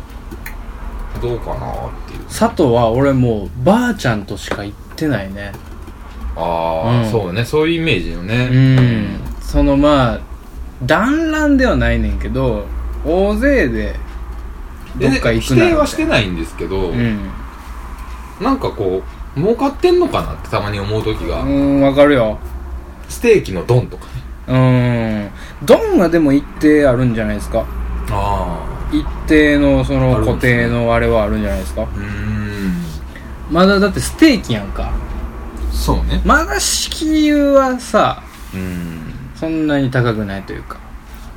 [1.19, 2.25] どうかなっていう。
[2.27, 5.53] 佐藤は俺もう、ばあちゃんとしか行ってないね。
[6.37, 7.45] ああ、うんそうね。
[7.45, 8.49] そういうイメージよね。
[8.51, 9.21] うん。
[9.41, 10.21] そのまあ、
[10.85, 12.67] 団らんではないねんけど、
[13.05, 13.95] 大勢で、
[14.99, 17.31] どっか行く否な定はしてないんですけど、うん。
[18.41, 19.03] なんかこ
[19.37, 22.39] う、儲かってんのかなってたまに思う時が、うん、わかるよ。
[23.09, 24.11] ステーキのドンとかね。
[24.49, 25.67] うん。
[25.67, 27.65] ドンはでも一定あるんじゃないですか。
[28.11, 28.78] あ一
[29.29, 31.83] 定のその固定のあれはあるんじゃないですか。
[31.83, 32.83] うん。
[33.51, 34.93] まだだってステーキやんか。
[35.71, 36.21] そうね。
[36.25, 38.23] まだ敷居はさ、
[38.55, 39.01] うん。
[39.37, 40.79] そんなに高くないというか。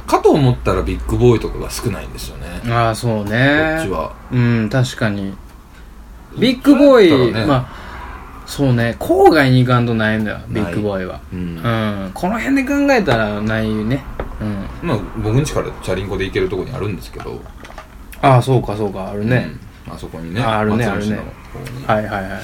[0.07, 2.47] かと思ったらビッグボーイとかが少ないんですよね。
[2.71, 3.89] ああ、そうねこっち。
[3.89, 4.13] は。
[4.31, 5.33] うん、確かに。
[6.37, 11.21] ビッグボーイ、ねまあ、そうね、郊外に行かんとないんだよ、ビッグボーイは。
[11.31, 11.39] うん。
[11.57, 11.59] う
[12.07, 14.03] ん、この辺で考えたらないね。
[14.41, 14.87] うん。
[14.87, 17.41] まあ、僕ん家からチャリンコで行けるとこにあるんですけど。
[18.21, 19.49] ああ、そうかそうか、あるね。
[19.87, 19.93] うん。
[19.93, 20.41] あそこにね。
[20.41, 21.19] ああるねあるね
[21.87, 22.41] はいはいはい。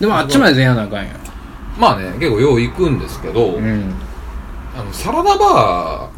[0.00, 1.10] でもあっちまで全やなあかんや。
[1.78, 3.94] まあね、結構よう行くんですけど、うん。
[4.76, 6.10] あの、サラダバ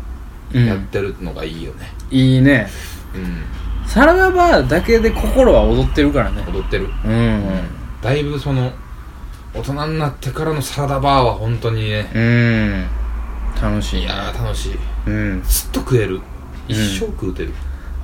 [0.53, 1.93] うんーやってるのがいいよね。
[2.11, 2.69] いいね。
[3.15, 3.43] うん。
[3.87, 6.43] サラダバーだけで心は踊ってるからね。
[6.51, 6.89] 踊ってる。
[7.05, 7.43] うん。
[8.01, 8.73] だいぶその、
[9.53, 12.87] 大人になってからのサラダバーは本当にね、うん。
[13.63, 14.03] 楽しいね。
[14.03, 14.79] いやー楽しい。
[15.07, 15.43] うん。
[15.43, 16.21] ずっと食える。
[16.67, 17.53] 一生食うてる。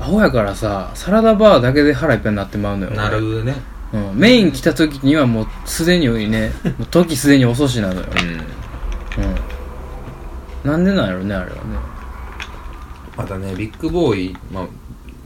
[0.01, 2.93] アホやからさ、サラダバーだけで腹いっぱいになってまうのよ。
[2.93, 3.55] なるね。
[3.93, 4.17] うん。
[4.17, 8.07] メイン来た時にはもうすでにね、もう時すでに遅しなのよ。
[9.19, 9.25] うん。
[9.25, 10.71] うん。
[10.71, 11.61] なんでなんやろね、あれはね。
[13.17, 14.67] またね、ビッグボーイ、まあ、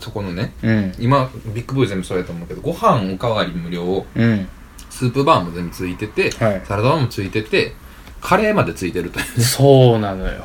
[0.00, 0.92] そこのね、うん。
[0.98, 4.48] 今、ビッグボーイ全部そうやと思うけど、ご飯おかわり無料、うん。
[4.90, 7.74] スープバーも全部ついてて、はいサラダバーもついてて、
[8.20, 9.40] カレーまでついてるという。
[9.40, 10.44] そうなのよ。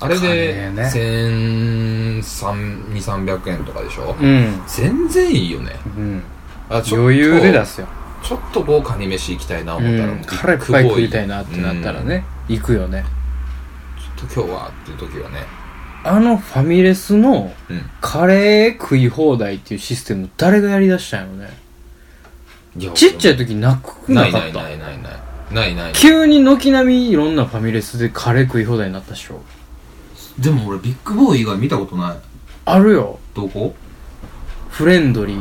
[0.00, 4.62] あれで、ね1200、300円とかでしょ、うん。
[4.66, 5.72] 全然いいよね。
[5.96, 6.22] うん。
[6.70, 7.88] あ余裕で出すよ。
[8.22, 10.22] ちょっと豪華に飯行きたいな思ったら、うん。
[10.22, 13.04] 腹いっぱい食いたいなってなったらうんね、行くよね。
[14.18, 15.44] ちょっと今日はっていう時はね。
[16.04, 17.90] あのファミレスのうん。
[18.00, 22.94] カレー食い放題っていうシステム誰がやりだしたんやろね。
[22.94, 24.62] ちっちゃい時なくなかった？
[24.62, 25.20] ないないないない。
[25.50, 25.92] ないない。
[25.94, 29.40] 急に軒並みいろんなファミレスでカレー食い放題になったでしょ。
[30.38, 32.16] でも俺ビッグボーイ以外見たことない。
[32.64, 33.18] あるよ。
[33.34, 33.74] どこ？
[34.70, 35.34] フレンドリ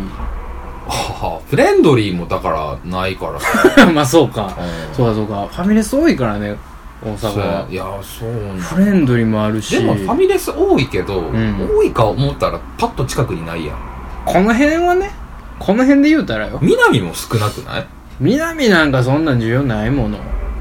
[0.88, 3.48] はあフレンドリーもだからないからさ。
[3.86, 4.46] ー まあそうか。
[4.90, 4.96] うん。
[4.96, 5.48] そうかそうか。
[5.52, 6.56] ファミレス多いからね
[7.04, 7.46] 大阪は。
[7.46, 7.68] や。
[7.70, 9.78] いやそうなんフレンドリーもあるし。
[9.78, 11.68] でもファミレス多いけど、ん。
[11.78, 13.78] 多いか思ったらパッと近くにないやん。
[14.26, 15.12] この辺はね
[15.60, 16.58] この辺で言うたらよ。
[16.62, 17.86] 南も少なくない？
[18.20, 20.18] 南なんかそんなん需要ないもの。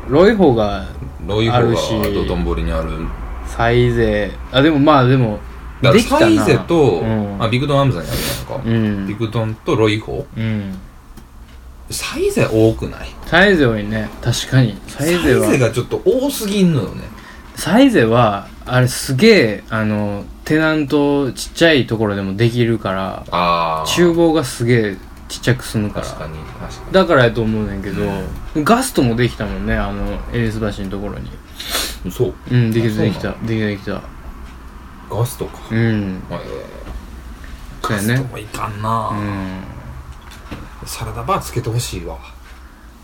[0.09, 0.85] ロイホが
[1.27, 2.90] ロイホがあるし道頓堀にある
[3.46, 4.32] サイゼ。
[4.52, 5.38] あでもまあでも
[5.82, 6.20] だからできたな。
[6.20, 7.42] サイゼと、うん。
[7.42, 9.06] あビッグドンアムザにあるやんか、うん。
[9.06, 10.78] ビッグドンとロイホうん。
[11.90, 13.09] サイゼ多くない？
[13.26, 14.09] サイゼ多いね。
[14.22, 14.76] 確かに。
[14.88, 15.46] サイゼは。
[15.46, 17.02] サイゼがちょっと多すぎんのよね。
[17.54, 24.96] サイゼはあれすげえあのテナントちっちゃいところでもできるからああ厨房がすげえ
[25.28, 26.06] ちっちゃく済むから。
[26.06, 28.02] 確かに確かだからやと思うねんけど、
[28.62, 31.30] ガストもできたもんねあのエリス橋のところにに
[32.10, 33.32] そううんできたあできた。
[33.32, 34.02] できたできた。
[35.08, 36.22] ガストか、うん。
[36.30, 36.34] え。
[36.34, 38.14] ーそうやね。
[38.14, 39.62] ガストもいかんな、うん。
[40.86, 42.18] サラダバーつけてほしいわ。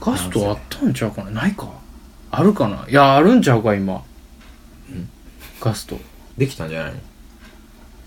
[0.00, 1.30] ガストあったんちゃうかな？
[1.30, 1.68] ないか？
[2.30, 2.84] あるかな？
[2.88, 4.02] いやあるんちゃうか今。
[5.60, 5.98] ガスト。
[6.36, 6.92] できたんじゃない？
[6.92, 6.98] の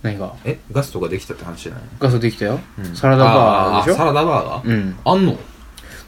[0.03, 0.59] 何がえ？
[0.71, 1.83] ガストができたって話じゃない？
[1.83, 2.95] のガストできたよ、うん。
[2.95, 3.95] サラダバーでしょ？
[3.95, 4.97] あサラダバーが、うん。
[5.05, 5.31] あんの？
[5.33, 5.37] い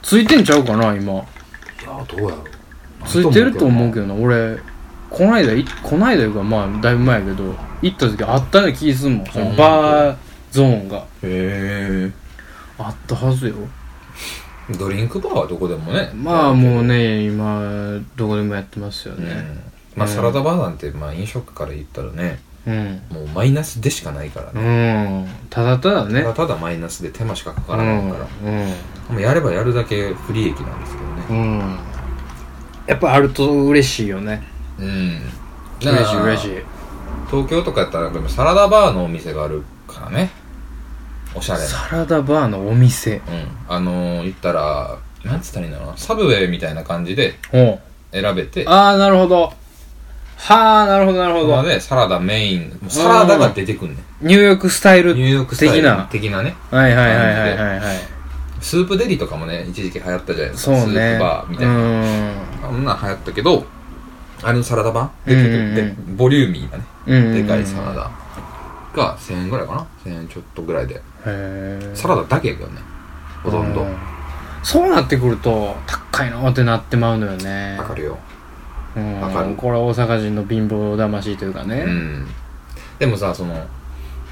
[0.01, 1.13] ついてんちゃうかな今。
[1.13, 1.25] や
[2.07, 2.43] どうやろう。
[3.05, 4.21] ついてると思うけどどな。
[4.21, 4.57] 俺
[5.09, 9.25] こないだいこないだいうかまあだいぶ前やけど行った時あったような気すんもん。
[9.27, 9.55] そのうん。
[9.55, 10.17] バー
[10.51, 11.05] ゾーンが。
[11.23, 12.11] へ
[12.77, 13.55] あったはずよ。
[14.69, 16.11] えドリンクバーはどこでもね。
[16.13, 19.25] まあもうね今どこでもやってますようん。
[19.25, 19.35] ね
[19.95, 20.13] まあうん。
[20.13, 23.01] サラダバーなんてまあ飲食から言ったらねうん。
[23.09, 25.27] もうマイナスでしかないからうね、ん。
[25.49, 26.21] ただただね。
[26.21, 29.13] ただただマイナスで手間しかかかうんらないから、うん。
[29.13, 31.25] もうやればやるだけ不利益なんですけどね。
[31.29, 31.79] うん。
[32.87, 34.43] やっぱあると嬉しいよね
[34.79, 35.21] うん。
[35.81, 36.51] 嬉しい嬉しい。
[37.29, 40.31] 東京とかやったらでもサラダバーのお店があるからね
[41.35, 41.65] おしゃれな。
[41.65, 43.17] サラダバーのお店。
[43.17, 43.21] うん。
[43.67, 45.97] あのー、言ったらなんつったらいいんだろうな。
[45.97, 47.35] サブウェイみたいな感じで
[48.11, 48.65] 選べて。
[48.67, 49.53] ああなるほど。
[50.37, 51.63] はあなるほどなるほど。
[51.63, 52.79] でサラダメイン。
[52.87, 56.07] サラダが出てくんねニューヨークスタイルニューヨークスタイル的な。
[56.11, 56.55] 的なね。
[56.71, 57.97] はいはいはいはいはいはい。
[58.61, 60.81] スープデリとかもね一時期流行ったじゃないですそうね。
[60.83, 61.73] かスープバーみたいな。
[61.73, 61.79] な
[62.67, 63.65] あんなん流行ったけど
[64.43, 65.11] あれのサラダ版？
[65.25, 65.73] 出てくうんうん。
[65.73, 66.83] ってボリューミーなね。
[67.07, 68.11] うんでかいサラダ。
[68.95, 71.01] が1000円ぐらいかな？1000円ちょっとぐらいで。
[71.93, 72.81] サラダだけやけどね。
[73.43, 73.81] ほとんど。
[73.81, 73.95] うん。
[74.63, 77.75] そうなってくると高いのってなってまうのよね。
[77.79, 78.17] わかるよ。
[78.95, 79.21] うん。
[79.21, 79.55] わかる。
[79.55, 82.27] これは大阪人の貧乏魂というかうねん。
[82.99, 83.65] でもさその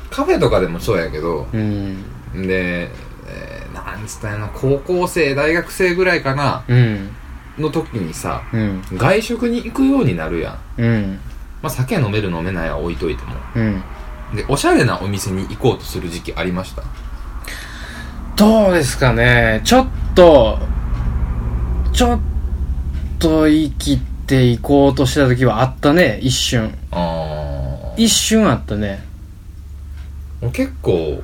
[0.09, 2.03] カフェとかでもそうやけどうん。
[2.33, 2.89] で、
[3.27, 6.63] えーなんつったんやな高校生大学生ぐらいかな。
[6.67, 7.09] うん
[7.57, 8.81] の時にさうん。
[8.93, 10.81] 外食に行くようになるやん。
[10.81, 11.19] うん。
[11.61, 13.35] まあ酒飲める飲めないは置いといても。
[13.55, 13.83] うん。
[14.35, 16.83] でおしゃれなお店に行こうとする時期ありました？
[18.35, 19.61] どうですかね。
[19.63, 20.59] ちょっと
[21.93, 22.19] ちょっ
[23.19, 26.19] と言い切っていこうとした時はあったね。
[26.21, 26.77] 一瞬。
[26.91, 29.05] あ一瞬あったね。
[30.43, 31.23] あ結構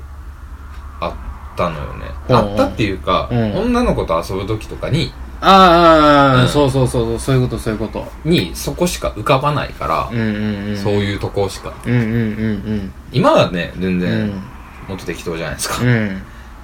[1.02, 2.06] あったのよね。
[2.30, 3.58] あったっていうか、うん。
[3.58, 5.12] 女の子と遊ぶ時とかに
[5.44, 10.78] あーあうんそうそうそうそうそういうことそういうことにそこしか浮かばないから、うんうんうん。
[10.78, 11.74] そういうとこしか。
[11.86, 14.30] うんうんうん今はね全うんう然ん。
[14.88, 16.10] もっと適当じゃないですか、うん。
[16.10, 16.22] だ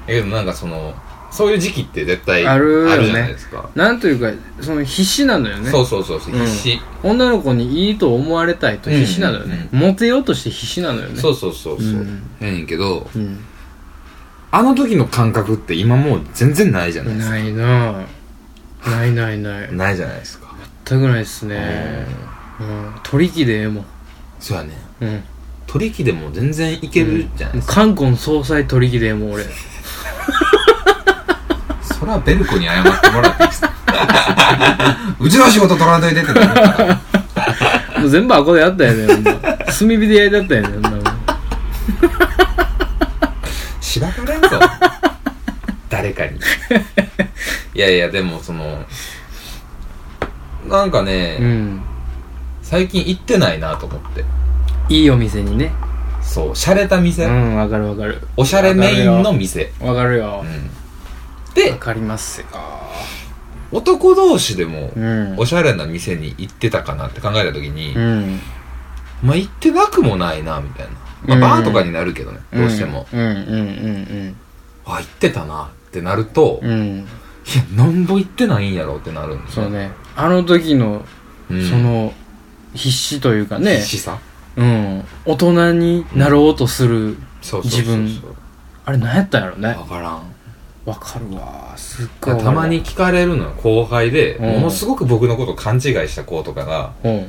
[0.08, 0.94] けどなんかその
[1.30, 3.04] そういう時期って絶対あるよね。
[3.06, 5.70] じゃないですか、なんというかその必死なのよね。
[5.70, 6.46] そうそうそうそううん。
[6.46, 11.20] 必死、女の子にいいと思われたいと必死なのよね、モテようとして必死なのよね。
[11.20, 12.24] そうそうそうそう、うん。
[12.40, 13.40] やねんけどうん。
[14.50, 17.36] あの時の感覚って今もう全然ないじゃないですか。
[17.36, 18.06] ないなぁ
[18.92, 19.76] ないないない。
[19.76, 20.48] ないじゃないですか、
[20.86, 22.06] 全くないっすね。
[22.60, 22.94] うん。
[23.04, 23.86] 取り木でええもん。
[24.40, 24.70] そうやね。
[25.02, 25.24] うん。
[25.68, 29.46] 取り木でも全然いけるじゃないですか、冠婚葬祭取り木でええもん俺。
[31.82, 33.72] それはベルコに謝ってもらっていいですか？
[35.20, 36.34] うちの仕事取らんといてって
[38.00, 39.34] もう全部あこでやったよね炭
[39.90, 40.68] 火で焼いてあったよね
[43.82, 44.48] しばかれんぞ
[46.08, 46.40] 誰かに。
[47.74, 48.86] いやいやでもその
[50.68, 51.82] なんかね、うん。
[52.62, 54.26] 最近行ってないなと思って。
[54.90, 55.72] いいお店にね。
[56.22, 58.22] そう洒落た店、うんわかるわかる。
[58.36, 59.72] おしゃれメインの店。
[59.80, 60.26] わかるよ。
[60.26, 60.32] うん。
[60.32, 60.44] わ
[61.56, 62.48] でかりますよ。
[63.72, 65.36] 男同士でもうん。
[65.38, 68.40] おしゃれな店に行ってたかなって考えた時に、うん。
[69.24, 70.88] まあ行ってなくもないなみたい
[71.28, 74.36] な、まあ、バーとかになるけどね、どうしても、うんうんうん。
[74.86, 76.72] あ行ってたなってなると、いうん。
[76.72, 77.08] うん
[77.56, 79.92] やなんぼ行ってないんやろってなるんですそうね。
[80.18, 81.06] あの時の
[81.50, 81.70] うん。
[81.70, 82.14] その
[82.74, 83.78] 必死というかね。
[83.78, 84.20] 必死さ？
[84.58, 85.04] うん。
[85.26, 87.84] 大人になろうとする、自
[88.84, 89.74] あれ何やったんやろね？
[89.76, 90.22] 分からん。
[90.86, 91.74] わかるわ。
[91.78, 94.46] すっごいたまに聞かれるのよ後輩で、うん。
[94.56, 97.28] ものすごく僕のことを勘違いした子とかがうん。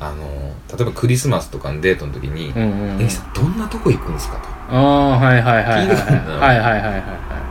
[0.00, 0.24] あの
[0.74, 4.36] 例えばクリスマスとかのデートの時にうんうんうん「根岸さんどんなとこ行くんですか?」
[4.70, 4.74] と。
[4.74, 7.47] ああはいはいはいはいはいはいはいはいはい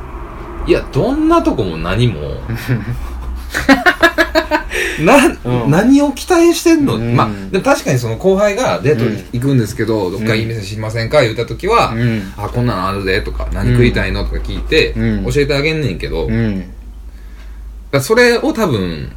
[0.67, 2.19] いや、どんなとこも何も、
[5.03, 5.71] な、うん。
[5.71, 7.15] 何を期待してんの、うん。
[7.15, 12.33] まあ、でも確かにその後輩がデートに行くんですけど、どっかいい店知りませんか言った時は、うん。
[12.37, 15.25] あ、こんなのあるでとか、何食いたいのとか聞いて、うん。
[15.31, 16.29] 教えてあげんねんけど、
[18.01, 19.11] それを多分、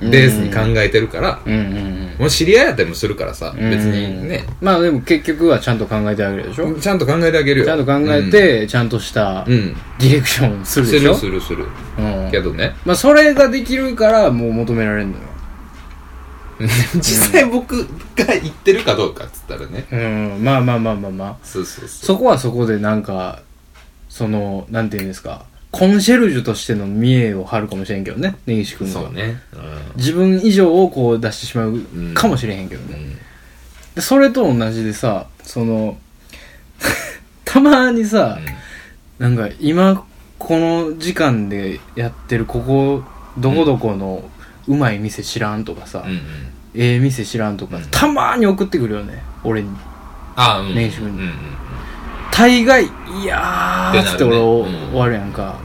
[0.00, 2.16] ベースに考えてるから、うんうんうん。
[2.18, 3.70] もう知り合いやったりもするからさ、うん。
[3.70, 6.74] 別にね、まあでも結局はちゃんと考えてあげるでしょ？
[6.74, 7.66] ちゃんと考えてあげるよ。
[7.66, 9.74] ちゃんと考えて、ちゃんとしたうん、うん。
[9.98, 11.12] ディレクションするすでしょ？
[11.12, 11.66] るするする。
[11.98, 12.30] うん。
[12.30, 15.18] けどね、まあそれができるからもう求められるのよ。
[16.96, 19.96] 実際僕が言ってるかどうかっつったらね、う
[20.40, 20.44] ん。
[20.44, 21.36] まあまあまあまあまあ。
[21.42, 22.06] そうそうそう。
[22.06, 23.40] そこはそこでなんか
[24.08, 25.44] そのなんていうんですか？
[25.78, 29.42] コンシェルジュとしての見栄を張るかもしれんけどね根岸君がそうね。
[29.96, 31.78] 自分以上をこう出してしまう
[32.14, 33.14] かもしれへんけどね、うん。
[33.94, 35.98] でそれと同じでさその
[37.44, 38.38] たまにさ、
[39.18, 40.02] なんか今
[40.38, 43.02] この時間でやってるここ
[43.38, 44.24] どこどこの
[44.66, 46.12] うまい店知らんとかさ、うん。
[46.12, 46.20] うん。
[46.74, 49.68] ええ店知らんとか、うんたまに送ってくるよね俺に
[50.36, 50.74] あうん。
[50.74, 51.32] 年収にうんうん。
[52.30, 52.88] 大概い
[53.24, 55.58] やーっつって俺終わるやんか、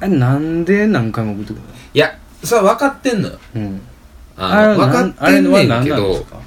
[0.00, 1.62] あれなんで何回も送ってくる
[1.94, 3.38] いや、それは分かってんのよ。
[3.54, 3.80] のうん
[4.36, 6.40] 分かってんねんけど、か？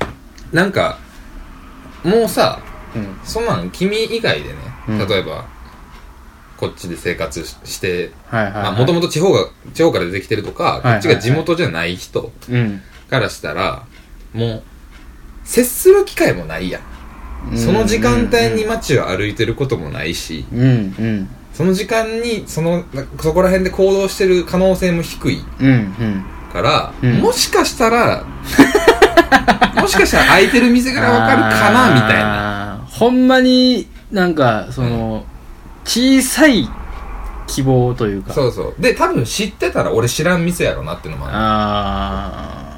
[0.52, 0.98] なんか、
[2.04, 2.60] もうさ、
[2.96, 3.20] うん。
[3.24, 4.56] そんなん君以外でね、
[4.90, 5.08] うん。
[5.08, 5.46] 例えば、
[6.58, 12.82] こっちで生活しして、はいはい、はい、まあ、もともと地方が、地方から出てきてるとか、こっちが地元じゃない人うん。
[13.10, 13.86] からしたら、
[14.34, 14.64] もう、
[15.44, 17.58] 接する機会もないやん。
[17.58, 28.24] その時間帯に街を歩いてることもないし、うんうんその時間に、その、なそこら辺で行動してる可能性も低いうんうんから、うんもしかしたら、
[29.80, 32.24] もしかしたら空いてる店からわかるかな、みたいな。
[32.24, 35.26] なほんまになんかその、
[35.86, 36.68] 小さい
[37.48, 38.82] 希望というかそうそう。
[38.82, 42.78] で、多分知ってたら俺知らん店やろなっていうのもあ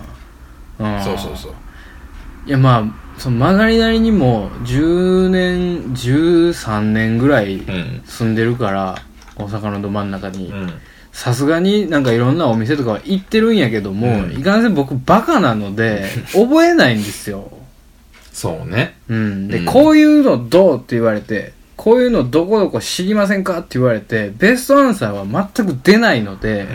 [0.79, 1.03] あある。
[1.03, 1.53] そうそうそう。
[2.45, 8.01] いやまあその曲がりなりにも10年13年ぐらいうん。
[8.05, 8.95] 住んでるから
[9.35, 10.73] 大阪のど真ん中にうん。
[11.11, 16.03] さすがになんかいろんなお店とかは行ってるんやけども、うんいかんせん僕バカなので
[16.35, 17.51] 覚えないんですよ
[18.33, 18.97] そうね。
[19.07, 26.67] うんで、うんこういうのどうって言われてこういうのどこどこ知りませんかって言われてベストアンサーは全く出ないので、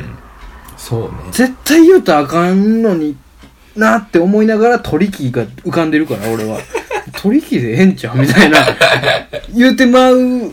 [0.78, 1.08] そうね。
[1.32, 3.16] 絶対言うとあかんのに
[3.76, 6.58] なって思いながら取り木が浮かんでるから俺は
[7.22, 8.58] 取り木でええんちゃうみたいな
[9.54, 10.50] 言うてまううん。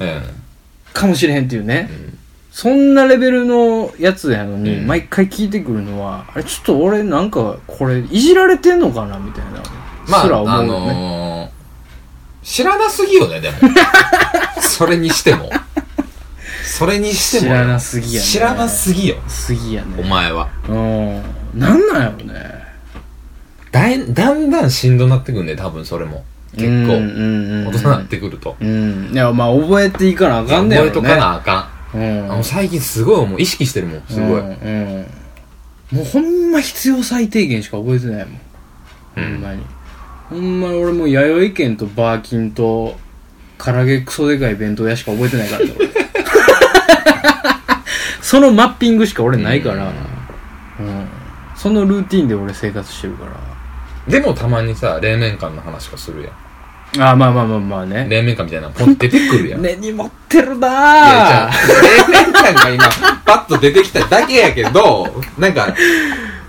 [0.93, 2.17] かもしれへんっていうね、ん
[2.51, 9.61] そんなレベルのやつやのに、うん毎回聞いてくるのはあれちょっと俺なんかこれいじられてんのかなみたいな
[10.07, 13.57] まあ、すら思うあよね、のー、知らなすぎよね、でも。
[14.61, 15.51] それにしても。
[16.65, 17.53] それにしても。
[17.53, 19.17] 知らなすぎやね知らなすぎよ。
[19.27, 20.47] すぎやねお前は。
[20.67, 21.21] うん
[21.53, 22.66] なんなんやろね
[23.71, 26.23] だいだんだんしんどなってくんね、多分それも。
[26.55, 26.69] 結構。
[26.69, 28.55] うんうんうん大人になってくると。
[28.59, 29.09] うん。
[29.11, 30.91] いやまあ覚えていかなあかんねやろね。
[30.93, 32.27] 覚えとかなあかうん。
[32.27, 32.31] ん。
[32.31, 34.39] あの最近すごいもう意識してるもん、すごい。
[34.39, 34.47] うん
[35.91, 35.97] うん。
[35.97, 38.39] もうほんま必要最低限しか覚えてないもん、
[39.15, 39.63] ほんまに。
[40.29, 42.97] ほんまに俺もう弥生県とバーキンと
[43.57, 45.87] 唐揚げクソでかい弁当屋しか覚えてないからね俺。
[48.21, 49.93] そのマッピングしか俺ないから、うん。
[51.55, 53.31] そのルーティンで俺生活してるから
[54.07, 56.33] でもたまにさ、冷麺館の話がするやん。
[57.01, 59.61] ああまあまあまあまあね冷麺館みたいなのポンって出てくるやん。
[59.61, 61.49] 根に持ってるいや、じゃ
[61.81, 62.83] 冷麺館が今、
[63.25, 65.05] パッと出てきただけやけど、
[65.37, 65.73] なんか、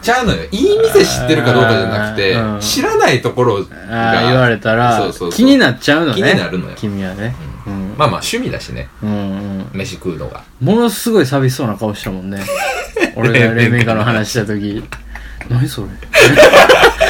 [0.00, 0.44] ちゃうのよ。
[0.50, 7.34] いい店知ってるかどうかじゃなくてうん、知らないところああ言わが、れたらそうそうそう気になっちゃうのね気になるのよ君はね、
[7.66, 9.14] うんまあまあ趣味だしね、うんう
[9.64, 10.44] ん飯食うのが。
[10.60, 12.40] ものすごい寂しそうな顔したもんね。
[13.16, 14.82] 俺が冷麺家の話したとき。
[15.50, 15.88] 何それ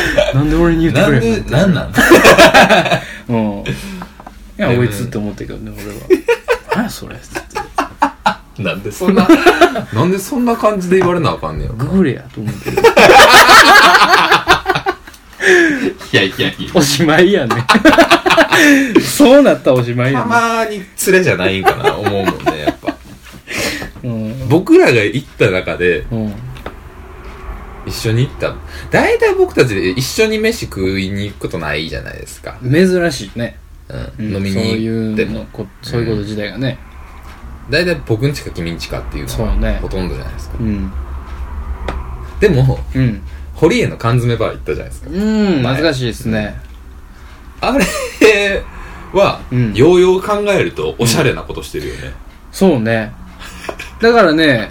[0.35, 1.93] なんで俺に言ってなんでくれんの、なんなん
[3.29, 3.65] うん。
[3.65, 3.65] い
[4.57, 6.25] や、こいつって思ったけどね、俺は。
[6.75, 8.63] 何やそれつって。
[8.63, 9.29] なんでそんな、
[9.93, 11.75] なんでそんな感じで言われなあかんねんよ。
[11.75, 12.79] ググれやと思ってる。
[16.13, 16.71] いやいやいや。
[16.75, 17.55] おしまいやね。
[19.01, 20.31] そうなったらおしまいやたね。
[20.31, 22.97] まに連れじゃないんかな、思うもんね、やっぱ。
[24.03, 24.49] うん。
[24.49, 26.35] 僕らが行った中で、うん。
[27.89, 28.55] 一緒に行った。
[28.91, 32.59] 大体僕たちで一緒に飯食いに行くことないじゃないですか。
[32.63, 33.59] 珍しいね。
[33.89, 34.27] うん。
[34.27, 35.47] うん飲みそういに行ってもうの。
[35.53, 36.79] こ、そういうこと自体がね。
[37.71, 40.59] 大体僕んちか君んちかっていうのがそうねほとんどじゃないですか。
[40.59, 40.93] うん。
[42.41, 43.23] でも、うん。
[43.55, 45.11] 堀江の缶詰バー行ったじゃないですか。
[45.11, 46.61] うん、懐かしいですね。
[47.61, 47.85] あれ
[49.13, 52.13] は、うんようよう考えるとおしゃれなことしてるよね。
[52.53, 53.13] そうね。
[54.01, 54.71] だからね、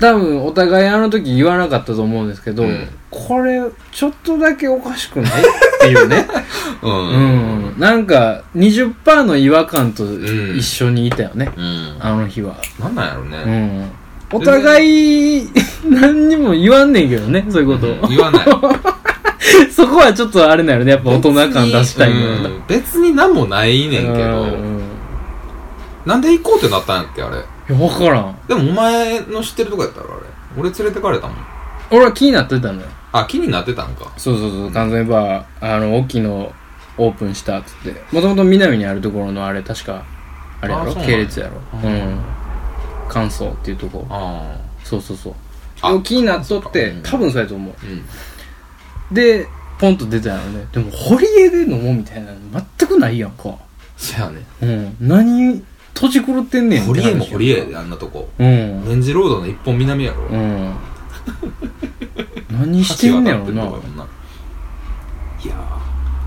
[0.00, 5.40] 多分お互いあの時言わなかったと思うんですけど、うんこれちょっとだけおかしくない？
[5.42, 5.44] っ
[5.80, 6.28] ていうね。
[6.80, 6.92] うん。
[6.92, 7.74] うん。
[7.76, 11.50] なんか20%の違和感とん一緒にいたよね。
[11.56, 11.96] うん。
[11.98, 12.54] あの日は。
[12.78, 13.78] なんなんやろううね。
[13.82, 13.90] ん。
[14.32, 15.48] お互い
[15.84, 17.88] 何にも言わんねんけどね、そういうこと。
[17.88, 18.46] うん言わない。
[19.74, 24.80] そこはちょっとあれなのね、やっぱ大人感出したいん別に何もないねんけうど、ん
[26.06, 27.38] なんで行こうってなったんやっけ、あれ？
[27.70, 28.36] いや、わからん。
[28.48, 30.22] でもお前の知ってるとこやったろ、あれ。
[30.58, 31.36] 俺連れてかれたもん。
[31.92, 32.86] 俺は気になってたのよ。
[33.12, 34.12] あ、気になってたんか。
[34.16, 36.52] そうそうそう、完全バー、あの、大きいの
[36.98, 38.02] オープンしたっつって。
[38.12, 40.04] もともと南にあるところのあれ、確か、
[40.60, 40.90] あれやろ？
[40.90, 41.52] あそうなんや系列やろ？
[41.82, 42.20] ううんん。
[43.08, 44.06] 関東っていうとこ。
[44.10, 46.02] あそうそうそう。
[46.02, 47.74] 気になっとってうん、多分そうやと思う。
[47.74, 47.76] あ。
[49.10, 49.14] うん。
[49.14, 49.46] で、
[49.78, 50.66] ポンと出たよね。
[50.72, 52.38] でも、堀江で飲もうみたいなの
[52.78, 53.54] 全くないやんか。
[53.96, 54.44] そやね。
[54.62, 54.96] うん。
[55.00, 55.64] 何、
[55.94, 58.28] 閉じ狂ってんねん堀江も堀江であんなとこ。
[58.38, 58.84] うん。
[58.88, 60.26] レンジロードの一本南やろ。
[60.26, 60.74] うん。
[62.50, 63.56] 何してんねやろなん
[63.96, 64.06] な。
[65.42, 65.54] いや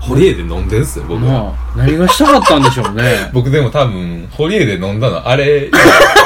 [0.00, 1.32] 堀江で飲んでんすよ、僕は。
[1.32, 3.30] なあ、何がしたかったんでしょうね。
[3.34, 5.70] 僕でも多分、堀江で飲んだの、あれ、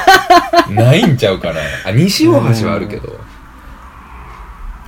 [0.70, 1.60] ないんちゃうかな。
[1.86, 3.18] あ、西大橋はあるけど。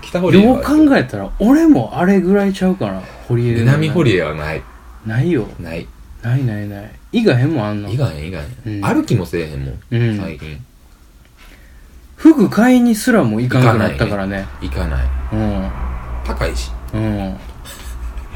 [0.03, 3.03] 北堀江ようはある考えたら、俺もあれぐらいちゃうかな。
[3.29, 3.61] 堀江で。
[3.61, 4.63] 南堀江はない。
[5.07, 5.47] ないよ。
[5.61, 5.87] ない。
[6.23, 7.00] ないないない。
[7.13, 7.97] いがへんもんあんのい。
[7.97, 8.83] がへん、いがへうんん。
[8.83, 10.65] 歩きもせえへんもん、うん最近。
[12.17, 14.47] 服買いにすらも行かなくなったからね。
[14.61, 15.07] 行かない。
[15.33, 15.71] うん。
[16.25, 16.71] 高いし。
[16.93, 17.37] うん。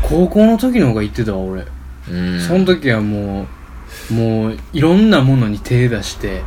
[0.02, 1.64] 高校の時の方が行ってたわ、俺。
[2.10, 2.40] うん。
[2.40, 3.46] その時はも
[4.10, 6.42] う、もう、いろんなものに手出して、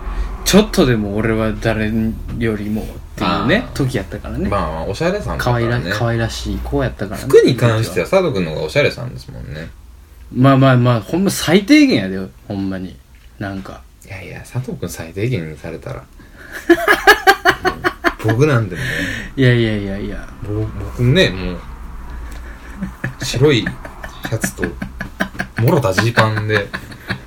[0.46, 1.92] ちょっとでも俺は誰
[2.40, 2.86] よりもっ
[3.18, 4.48] ていうねあ、ー時やったからね。
[4.50, 5.92] まあまあ、おしゃれさんだ可愛ら、ね。
[5.94, 7.28] 可愛らしい子やったからね。
[7.28, 9.68] 服に関しては佐藤くんの方がおしゃれさんですもんね。
[10.34, 12.96] まあまあまあ、ほんま最低限やでよ、ほんまに。
[13.40, 13.82] なんか。
[14.06, 16.04] いやいや、佐藤くん最低限にされたら。
[18.26, 18.88] う ん僕なんでもね、
[19.38, 20.28] いやいやいやいや。
[20.44, 21.58] ぼ僕ね、もう、
[23.24, 24.64] 白いシャツと、
[25.62, 26.68] もろたジーパンで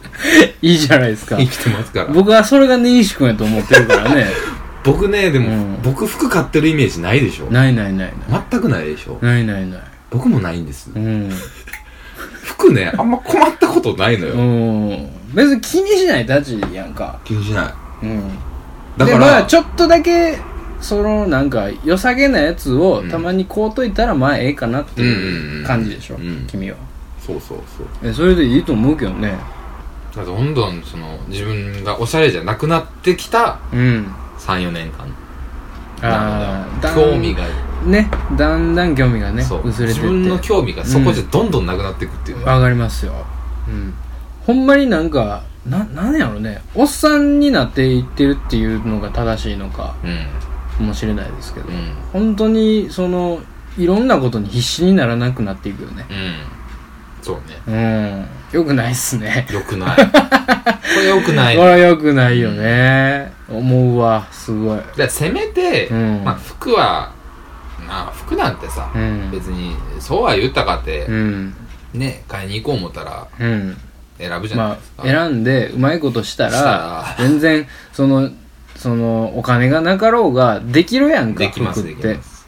[0.63, 1.47] いいじゃないですか生。
[1.47, 2.07] きてますから。
[2.07, 4.27] 僕はそれが根岸君やと思ってるからね。
[4.85, 8.43] 僕ね、でも、うん僕服買ってるイメージないでしょないないないない。
[8.51, 9.83] 全くないでしょないないない。
[10.11, 10.99] 僕もないんですう。
[10.99, 11.31] ん。
[12.61, 14.35] 服ね、あんま困ったことないのよ。
[14.35, 15.09] うん。
[15.35, 17.19] 別に気にしないたちやんか。
[17.25, 17.71] 気にしな
[18.03, 18.07] い。
[18.07, 18.29] うん。
[18.97, 20.39] だから、で、まあ、ちょっとだけ、
[20.81, 26.47] その、なんか、良さげなやつをうんたまに買うといたら、まあ、ええかなってうんうんいううん感じでしょうん。
[26.47, 26.77] 君は。
[27.25, 28.09] そうそうそう。
[28.09, 29.35] え、それでいいと思うけどね。
[30.17, 34.13] だどんどんその自分がおしゃれじゃなくなってきたうん。
[34.39, 35.07] 34年間
[36.03, 37.45] ああ、興味が、
[37.85, 40.03] ね、だんだん興味がね、そう薄れてって。
[40.03, 43.13] 自分の興味がそこでどんどんなくなっていくっていうのは、わかりますよ。
[43.69, 43.95] うん。
[44.47, 49.95] ほんまになんか、な、なんやろね、おっさんになっていってるっていうのが正しいのか
[50.79, 51.75] うんもしれないですけど、うん
[52.13, 53.41] 本当に、その、
[53.79, 56.07] いろんなことに必死にならなくなっていくよね。
[56.11, 56.61] うん
[57.23, 58.61] そうねうん。
[58.61, 59.47] よくないっすね。
[59.51, 60.03] よくないこ
[61.01, 63.33] れよくないこれはよくないよね。
[63.49, 64.79] 思うわ、すごい。
[64.79, 67.20] だからせめて、うんまあ、服はまあ
[68.31, 69.31] 服なんてさ、うん。
[69.31, 71.55] 別にそうは言ったかってう、ん。
[71.93, 73.77] ね買いに行こう思ったらうん。
[74.19, 78.31] 選ぶじゃないまですか、あ、選んでうまいことしたらら、全然、その、
[78.77, 82.23] その、お金がなかろうが、できるやんか、できます服ってできま。
[82.23, 82.47] す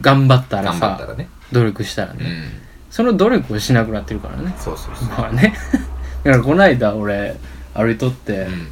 [0.00, 2.24] 頑張ったら頑張ったさ、らね努力したらね。
[2.24, 4.54] うんその努力をしなくなってるからね。
[4.56, 5.52] そうそうそう、まあね。
[6.22, 7.34] だからこの間俺、
[7.74, 8.68] 歩いとって、うん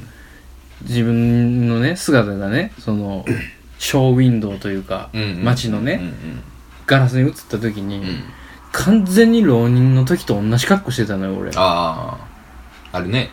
[0.83, 3.25] 自分のね、姿がね、その、
[3.83, 6.41] ショーウィンドウというか、うんうん街のね、うん
[6.87, 8.23] ガラスに映った時に、うんうん
[8.75, 11.51] 完全に浪人の時と同じ格好してたのよ、俺。
[11.57, 12.17] あ
[12.91, 13.31] ああるね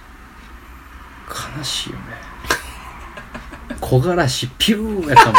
[1.58, 2.02] 悲しいよね。
[3.80, 5.36] 木枯らしピューやったも ん。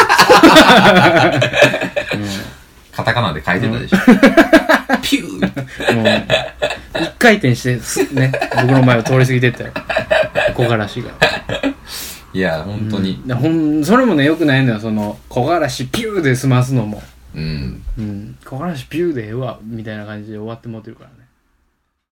[2.97, 3.99] カタカナで書いてたでしょ、
[5.03, 6.23] ピューうん、もう、
[6.99, 9.73] 一回転してす、ね、僕の前を通り過ぎてったよ。
[10.57, 11.11] 木枯らしが。
[12.33, 17.03] いや本当にでほん、それもね、よくないのよ、その、木枯らしピューで済ますのも。
[17.35, 18.39] うんうん。
[18.45, 21.20] 木枯らしピューでええわ、みたいな感じで終わってもってるからね。